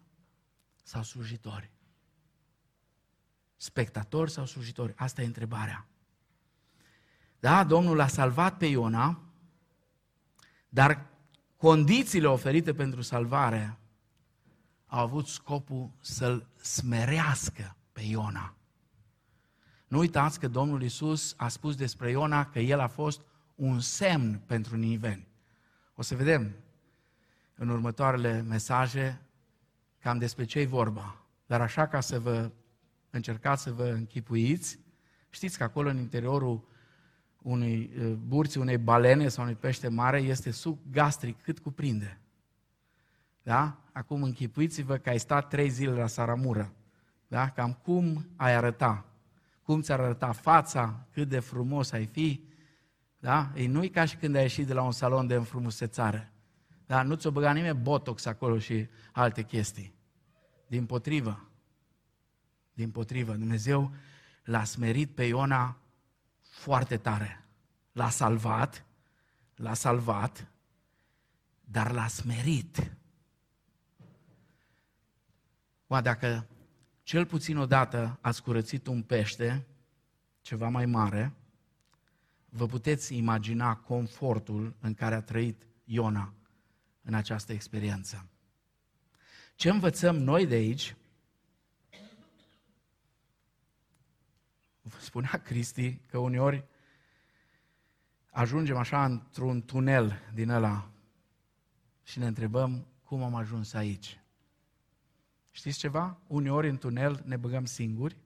sau 0.83 1.03
slujitori? 1.03 1.71
Spectatori 3.57 4.31
sau 4.31 4.47
slujitori? 4.47 4.95
Asta 4.97 5.23
e 5.23 5.27
întrebarea. 5.27 5.87
Da, 7.41 7.65
Domnul 7.65 7.97
l-a 7.97 8.09
salvat 8.09 8.57
pe 8.57 8.67
Iona, 8.67 9.23
dar 10.69 11.07
condițiile 11.57 12.29
oferite 12.29 12.75
pentru 12.75 13.01
salvare 13.01 13.79
au 14.87 15.01
avut 15.01 15.27
scopul 15.27 15.91
să-l 16.01 16.47
smerească 16.61 17.75
pe 18.01 18.07
Iona. 18.07 18.55
Nu 19.89 19.99
uitați 19.99 20.41
că 20.41 20.49
Domnul 20.49 20.83
Isus 20.83 21.35
a 21.37 21.49
spus 21.49 21.77
despre 21.77 22.11
Iona 22.11 22.47
că 22.47 22.59
el 22.59 22.81
a 22.81 22.87
fost 22.87 23.21
un 23.55 23.81
semn 23.81 24.43
pentru 24.47 24.77
niveni. 24.77 25.29
O 25.95 26.03
să 26.03 26.15
vedem 26.15 26.55
în 27.55 27.69
următoarele 27.69 28.43
mesaje 28.43 29.21
cam 29.99 30.19
despre 30.19 30.45
ce 30.45 30.59
e 30.59 30.67
vorba. 30.67 31.25
Dar 31.47 31.61
așa 31.61 31.87
ca 31.87 32.01
să 32.01 32.21
vă 32.21 32.51
încercați 33.11 33.63
să 33.63 33.73
vă 33.73 33.85
închipuiți, 33.85 34.79
știți 35.31 35.59
că 35.59 35.65
acolo 35.65 35.89
în 35.89 35.99
interiorul 35.99 36.69
unei 37.43 37.91
uh, 37.99 38.13
burți, 38.13 38.59
unei 38.59 38.79
balene 38.79 39.29
sau 39.29 39.45
unui 39.45 39.57
pește 39.57 39.89
mare 39.89 40.19
este 40.21 40.51
suc 40.51 40.79
gastric 40.91 41.43
cât 41.43 41.59
cuprinde. 41.59 42.21
Da? 43.43 43.81
Acum 43.93 44.23
închipuiți-vă 44.23 44.97
că 44.97 45.09
ai 45.09 45.19
stat 45.19 45.49
trei 45.49 45.69
zile 45.69 45.93
la 45.93 46.07
Saramură. 46.07 46.75
Da? 47.31 47.51
Cam 47.51 47.73
cum 47.73 48.27
ai 48.37 48.55
arăta? 48.55 49.05
Cum 49.63 49.81
ți-ar 49.81 50.01
arăta 50.01 50.33
fața? 50.33 51.07
Cât 51.13 51.29
de 51.29 51.41
frumos 51.41 51.93
ai 51.93 52.07
fi? 52.07 52.45
Da? 53.19 53.53
Ei 53.55 53.67
nu-i 53.67 53.91
ca 53.91 54.05
și 54.05 54.17
când 54.17 54.35
ai 54.35 54.43
ieșit 54.43 54.67
de 54.67 54.73
la 54.73 54.83
un 54.83 54.93
salon 54.93 55.27
de 55.27 55.35
înfrumusețare. 55.35 56.33
Da? 56.87 57.03
Nu 57.03 57.15
ți-o 57.15 57.31
băga 57.31 57.53
nimeni 57.53 57.79
botox 57.79 58.25
acolo 58.25 58.59
și 58.59 58.89
alte 59.13 59.43
chestii. 59.43 59.95
Din 60.67 60.87
potrivă. 60.87 61.49
Din 62.73 62.91
potrivă. 62.91 63.33
Dumnezeu 63.33 63.95
l-a 64.45 64.65
smerit 64.65 65.15
pe 65.15 65.25
Iona 65.25 65.77
foarte 66.41 66.97
tare. 66.97 67.45
L-a 67.93 68.09
salvat, 68.09 68.85
l-a 69.55 69.75
salvat, 69.75 70.49
dar 71.61 71.93
l-a 71.93 72.07
smerit. 72.07 72.93
Oa, 75.87 76.01
dacă 76.01 76.50
cel 77.11 77.27
puțin 77.27 77.57
odată 77.57 78.19
ați 78.21 78.43
curățit 78.43 78.87
un 78.87 79.03
pește, 79.03 79.67
ceva 80.41 80.69
mai 80.69 80.87
mare, 80.87 81.33
vă 82.49 82.67
puteți 82.67 83.17
imagina 83.17 83.77
confortul 83.77 84.77
în 84.81 84.95
care 84.95 85.15
a 85.15 85.23
trăit 85.23 85.67
Iona 85.85 86.35
în 87.03 87.15
această 87.15 87.53
experiență. 87.53 88.29
Ce 89.55 89.71
învățăm 89.71 90.17
noi 90.17 90.47
de 90.47 90.55
aici? 90.55 90.97
Spunea 94.99 95.41
Cristi 95.45 95.95
că 95.95 96.19
uneori 96.19 96.65
ajungem 98.31 98.77
așa 98.77 99.05
într-un 99.05 99.65
tunel 99.65 100.31
din 100.35 100.49
ăla 100.49 100.91
și 102.03 102.19
ne 102.19 102.27
întrebăm 102.27 102.87
cum 103.03 103.23
am 103.23 103.35
ajuns 103.35 103.73
aici. 103.73 104.20
Știți 105.51 105.79
ceva? 105.79 106.19
Uneori 106.27 106.69
în 106.69 106.79
tunel 106.79 107.23
ne 107.25 107.37
băgăm 107.37 107.65
singuri, 107.65 108.17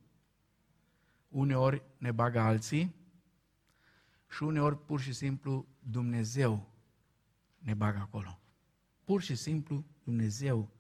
uneori 1.29 1.83
ne 1.99 2.13
bagă 2.13 2.41
alții 2.41 2.95
și 4.31 4.43
uneori 4.43 4.85
pur 4.85 5.01
și 5.01 5.13
simplu 5.13 5.67
Dumnezeu 5.79 6.73
ne 7.59 7.75
bagă 7.75 7.99
acolo. 7.99 8.41
Pur 9.05 9.23
și 9.23 9.35
simplu 9.35 9.85
Dumnezeu 10.05 10.71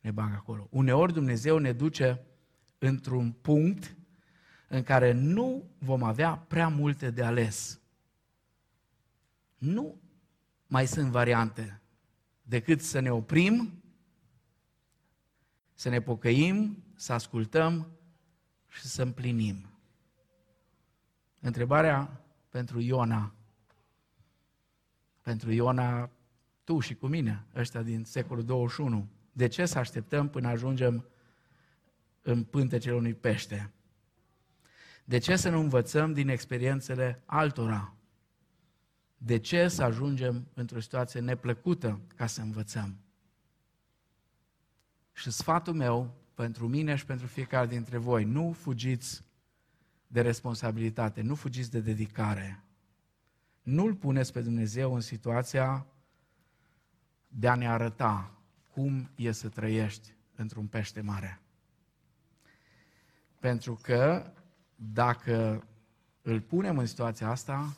ne 0.00 0.10
bagă 0.10 0.34
acolo. 0.34 0.68
Uneori 0.70 1.12
Dumnezeu 1.12 1.58
ne 1.58 1.72
duce 1.72 2.26
într-un 2.78 3.32
punct 3.32 3.96
în 4.68 4.82
care 4.82 5.12
nu 5.12 5.70
vom 5.78 6.02
avea 6.02 6.36
prea 6.36 6.68
multe 6.68 7.10
de 7.10 7.24
ales. 7.24 7.80
Nu 9.58 10.00
mai 10.66 10.86
sunt 10.86 11.10
variante 11.10 11.80
decât 12.42 12.80
să 12.80 13.00
ne 13.00 13.12
oprim 13.12 13.83
Să 15.74 15.88
ne 15.88 16.00
pocăim, 16.00 16.84
să 16.94 17.12
ascultăm 17.12 17.86
și 18.68 18.82
să 18.82 19.02
împlinim. 19.02 19.68
Întrebarea 21.40 22.24
pentru 22.48 22.80
Iona, 22.80 23.34
pentru 25.22 25.52
Iona, 25.52 26.10
tu 26.64 26.80
și 26.80 26.94
cu 26.94 27.06
mine, 27.06 27.46
ăștia 27.54 27.82
din 27.82 28.04
secolul 28.04 28.44
21, 28.44 29.08
de 29.32 29.46
ce 29.46 29.66
să 29.66 29.78
așteptăm 29.78 30.28
până 30.28 30.48
ajungem 30.48 31.08
în 32.22 32.44
pântecele 32.44 32.94
unui 32.94 33.14
pește? 33.14 33.72
De 35.04 35.18
ce 35.18 35.36
să 35.36 35.50
nu 35.50 35.58
învățăm 35.58 36.12
din 36.12 36.28
experiențele 36.28 37.22
altora? 37.24 37.94
De 39.16 39.38
ce 39.38 39.68
să 39.68 39.82
ajungem 39.82 40.48
într-o 40.54 40.80
situație 40.80 41.20
neplăcută 41.20 42.00
ca 42.16 42.26
să 42.26 42.40
învățăm? 42.40 43.03
Și 45.14 45.30
sfatul 45.30 45.74
meu 45.74 46.14
pentru 46.34 46.68
mine 46.68 46.94
și 46.94 47.06
pentru 47.06 47.26
fiecare 47.26 47.66
dintre 47.66 47.98
voi, 47.98 48.24
nu 48.24 48.52
fugiți 48.52 49.24
de 50.06 50.20
responsabilitate, 50.20 51.22
nu 51.22 51.34
fugiți 51.34 51.70
de 51.70 51.80
dedicare. 51.80 52.64
Nu-L 53.62 53.94
puneți 53.94 54.32
pe 54.32 54.40
Dumnezeu 54.40 54.94
în 54.94 55.00
situația 55.00 55.86
de 57.28 57.48
a 57.48 57.54
ne 57.54 57.68
arăta 57.68 58.38
cum 58.72 59.10
e 59.14 59.32
să 59.32 59.48
trăiești 59.48 60.14
într-un 60.34 60.66
pește 60.66 61.00
mare. 61.00 61.40
Pentru 63.40 63.78
că 63.82 64.32
dacă 64.74 65.66
îl 66.22 66.40
punem 66.40 66.78
în 66.78 66.86
situația 66.86 67.28
asta, 67.28 67.76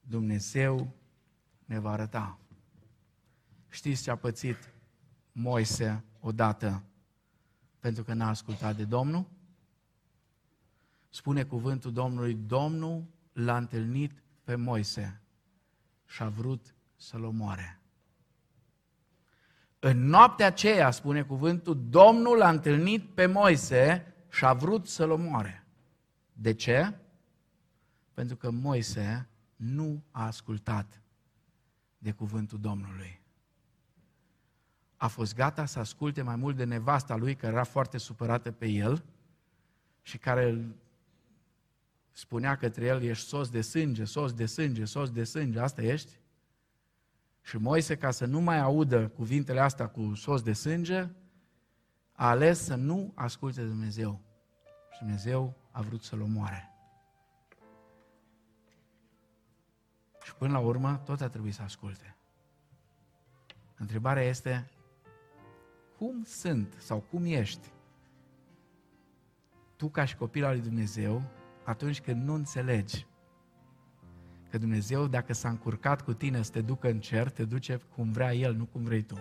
Dumnezeu 0.00 0.94
ne 1.64 1.78
va 1.78 1.90
arăta. 1.90 2.38
Știți 3.68 4.02
ce 4.02 4.10
a 4.10 4.16
pățit 4.16 4.72
Moise 5.40 6.04
odată 6.20 6.82
pentru 7.78 8.02
că 8.02 8.14
n-a 8.14 8.28
ascultat 8.28 8.76
de 8.76 8.84
Domnul? 8.84 9.26
Spune 11.08 11.44
cuvântul 11.44 11.92
Domnului, 11.92 12.34
Domnul 12.34 13.04
l-a 13.32 13.56
întâlnit 13.56 14.22
pe 14.44 14.54
Moise 14.54 15.20
și 16.06 16.22
a 16.22 16.28
vrut 16.28 16.74
să-l 16.96 17.24
omoare. 17.24 17.80
În 19.78 20.04
noaptea 20.04 20.46
aceea, 20.46 20.90
spune 20.90 21.22
cuvântul, 21.22 21.86
Domnul 21.88 22.36
l-a 22.36 22.48
întâlnit 22.48 23.14
pe 23.14 23.26
Moise 23.26 24.14
și 24.30 24.44
a 24.44 24.52
vrut 24.52 24.86
să-l 24.86 25.10
omoare. 25.10 25.66
De 26.32 26.54
ce? 26.54 26.98
Pentru 28.14 28.36
că 28.36 28.50
Moise 28.50 29.28
nu 29.56 30.02
a 30.10 30.26
ascultat 30.26 31.02
de 31.98 32.12
cuvântul 32.12 32.60
Domnului. 32.60 33.20
A 34.98 35.06
fost 35.06 35.34
gata 35.34 35.64
să 35.64 35.78
asculte 35.78 36.22
mai 36.22 36.36
mult 36.36 36.56
de 36.56 36.64
nevasta 36.64 37.16
lui, 37.16 37.34
care 37.34 37.52
era 37.52 37.64
foarte 37.64 37.98
supărată 37.98 38.52
pe 38.52 38.66
el 38.66 39.04
și 40.02 40.18
care 40.18 40.48
îl 40.48 40.74
spunea 42.12 42.56
către 42.56 42.84
el, 42.84 43.02
ești 43.02 43.26
sos 43.26 43.48
de 43.48 43.60
sânge, 43.60 44.04
sos 44.04 44.32
de 44.32 44.46
sânge, 44.46 44.84
sos 44.84 45.10
de 45.10 45.24
sânge, 45.24 45.60
asta 45.60 45.82
ești? 45.82 46.12
Și 47.42 47.56
Moise, 47.56 47.96
ca 47.96 48.10
să 48.10 48.26
nu 48.26 48.40
mai 48.40 48.58
audă 48.58 49.08
cuvintele 49.08 49.60
astea 49.60 49.88
cu 49.88 50.14
sos 50.14 50.42
de 50.42 50.52
sânge, 50.52 51.08
a 52.12 52.28
ales 52.28 52.64
să 52.64 52.74
nu 52.74 53.12
asculte 53.14 53.60
de 53.60 53.66
Dumnezeu. 53.66 54.20
Și 54.92 54.98
Dumnezeu 54.98 55.56
a 55.70 55.80
vrut 55.80 56.02
să-l 56.02 56.20
omoare. 56.20 56.72
Și 60.22 60.34
până 60.34 60.52
la 60.52 60.58
urmă, 60.58 61.02
tot 61.04 61.20
a 61.20 61.28
trebuit 61.28 61.54
să 61.54 61.62
asculte. 61.62 62.16
Întrebarea 63.76 64.22
este, 64.22 64.70
cum 65.98 66.22
sunt 66.24 66.74
sau 66.78 67.04
cum 67.10 67.24
ești 67.24 67.68
tu 69.76 69.88
ca 69.88 70.04
și 70.04 70.16
copil 70.16 70.44
al 70.44 70.52
lui 70.52 70.62
Dumnezeu 70.62 71.22
atunci 71.64 72.00
când 72.00 72.24
nu 72.24 72.34
înțelegi 72.34 73.06
că 74.50 74.58
Dumnezeu, 74.58 75.06
dacă 75.06 75.32
s-a 75.32 75.48
încurcat 75.48 76.02
cu 76.02 76.12
tine 76.12 76.42
să 76.42 76.50
te 76.50 76.60
ducă 76.60 76.88
în 76.88 77.00
cer, 77.00 77.30
te 77.30 77.44
duce 77.44 77.80
cum 77.94 78.12
vrea 78.12 78.34
El, 78.34 78.54
nu 78.54 78.64
cum 78.64 78.82
vrei 78.82 79.02
tu. 79.02 79.18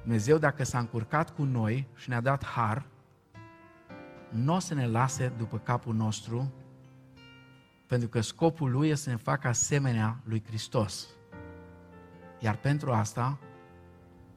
Dumnezeu, 0.00 0.38
dacă 0.38 0.64
s-a 0.64 0.78
încurcat 0.78 1.34
cu 1.34 1.42
noi 1.42 1.88
și 1.94 2.08
ne-a 2.08 2.20
dat 2.20 2.44
har, 2.44 2.86
nu 4.30 4.54
o 4.54 4.58
să 4.58 4.74
ne 4.74 4.86
lase 4.86 5.32
după 5.36 5.58
capul 5.58 5.94
nostru, 5.94 6.52
pentru 7.86 8.08
că 8.08 8.20
scopul 8.20 8.70
Lui 8.70 8.88
este 8.88 9.04
să 9.04 9.10
ne 9.10 9.16
facă 9.16 9.48
asemenea 9.48 10.20
lui 10.24 10.42
Hristos. 10.46 11.08
Iar 12.38 12.56
pentru 12.56 12.92
asta, 12.92 13.38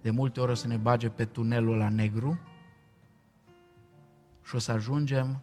de 0.03 0.09
multe 0.11 0.39
ori 0.39 0.51
o 0.51 0.53
să 0.53 0.67
ne 0.67 0.77
bage 0.77 1.09
pe 1.09 1.25
tunelul 1.25 1.77
la 1.77 1.89
negru 1.89 2.39
și 4.43 4.55
o 4.55 4.59
să 4.59 4.71
ajungem, 4.71 5.41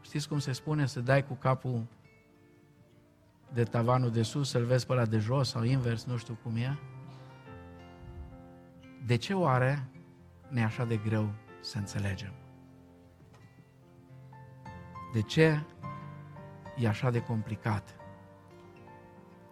știți 0.00 0.28
cum 0.28 0.38
se 0.38 0.52
spune, 0.52 0.86
să 0.86 1.00
dai 1.00 1.26
cu 1.26 1.34
capul 1.34 1.86
de 3.52 3.62
tavanul 3.62 4.10
de 4.10 4.22
sus, 4.22 4.50
să-l 4.50 4.64
vezi 4.64 4.86
pe 4.86 4.94
la 4.94 5.06
de 5.06 5.18
jos 5.18 5.48
sau 5.48 5.62
invers, 5.62 6.04
nu 6.04 6.16
știu 6.16 6.38
cum 6.42 6.56
e. 6.56 6.78
De 9.06 9.16
ce 9.16 9.34
oare 9.34 9.88
ne 10.48 10.60
e 10.60 10.64
așa 10.64 10.84
de 10.84 10.96
greu 10.96 11.32
să 11.60 11.78
înțelegem? 11.78 12.32
De 15.12 15.22
ce 15.22 15.66
e 16.76 16.88
așa 16.88 17.10
de 17.10 17.22
complicat 17.22 17.96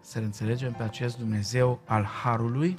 să 0.01 0.19
înțelegem 0.19 0.73
pe 0.73 0.83
acest 0.83 1.19
Dumnezeu 1.19 1.81
al 1.85 2.05
Harului, 2.05 2.79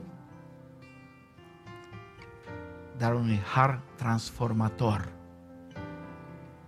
dar 3.02 3.14
unui 3.14 3.40
har 3.54 3.82
transformator, 3.96 5.12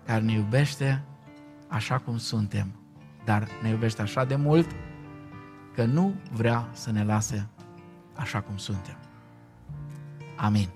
care 0.06 0.22
ne 0.22 0.32
iubește 0.32 1.04
așa 1.68 1.98
cum 1.98 2.18
suntem, 2.18 2.76
dar 3.26 3.48
ne 3.62 3.70
iubește 3.70 4.02
așa 4.02 4.26
de 4.26 4.36
mult 4.36 4.68
că 5.74 5.86
nu 5.86 6.14
vrea 6.32 6.68
să 6.72 6.92
ne 6.92 7.04
lase 7.04 7.48
așa 8.16 8.42
cum 8.42 8.58
suntem. 8.58 8.98
Amin. 10.36 10.70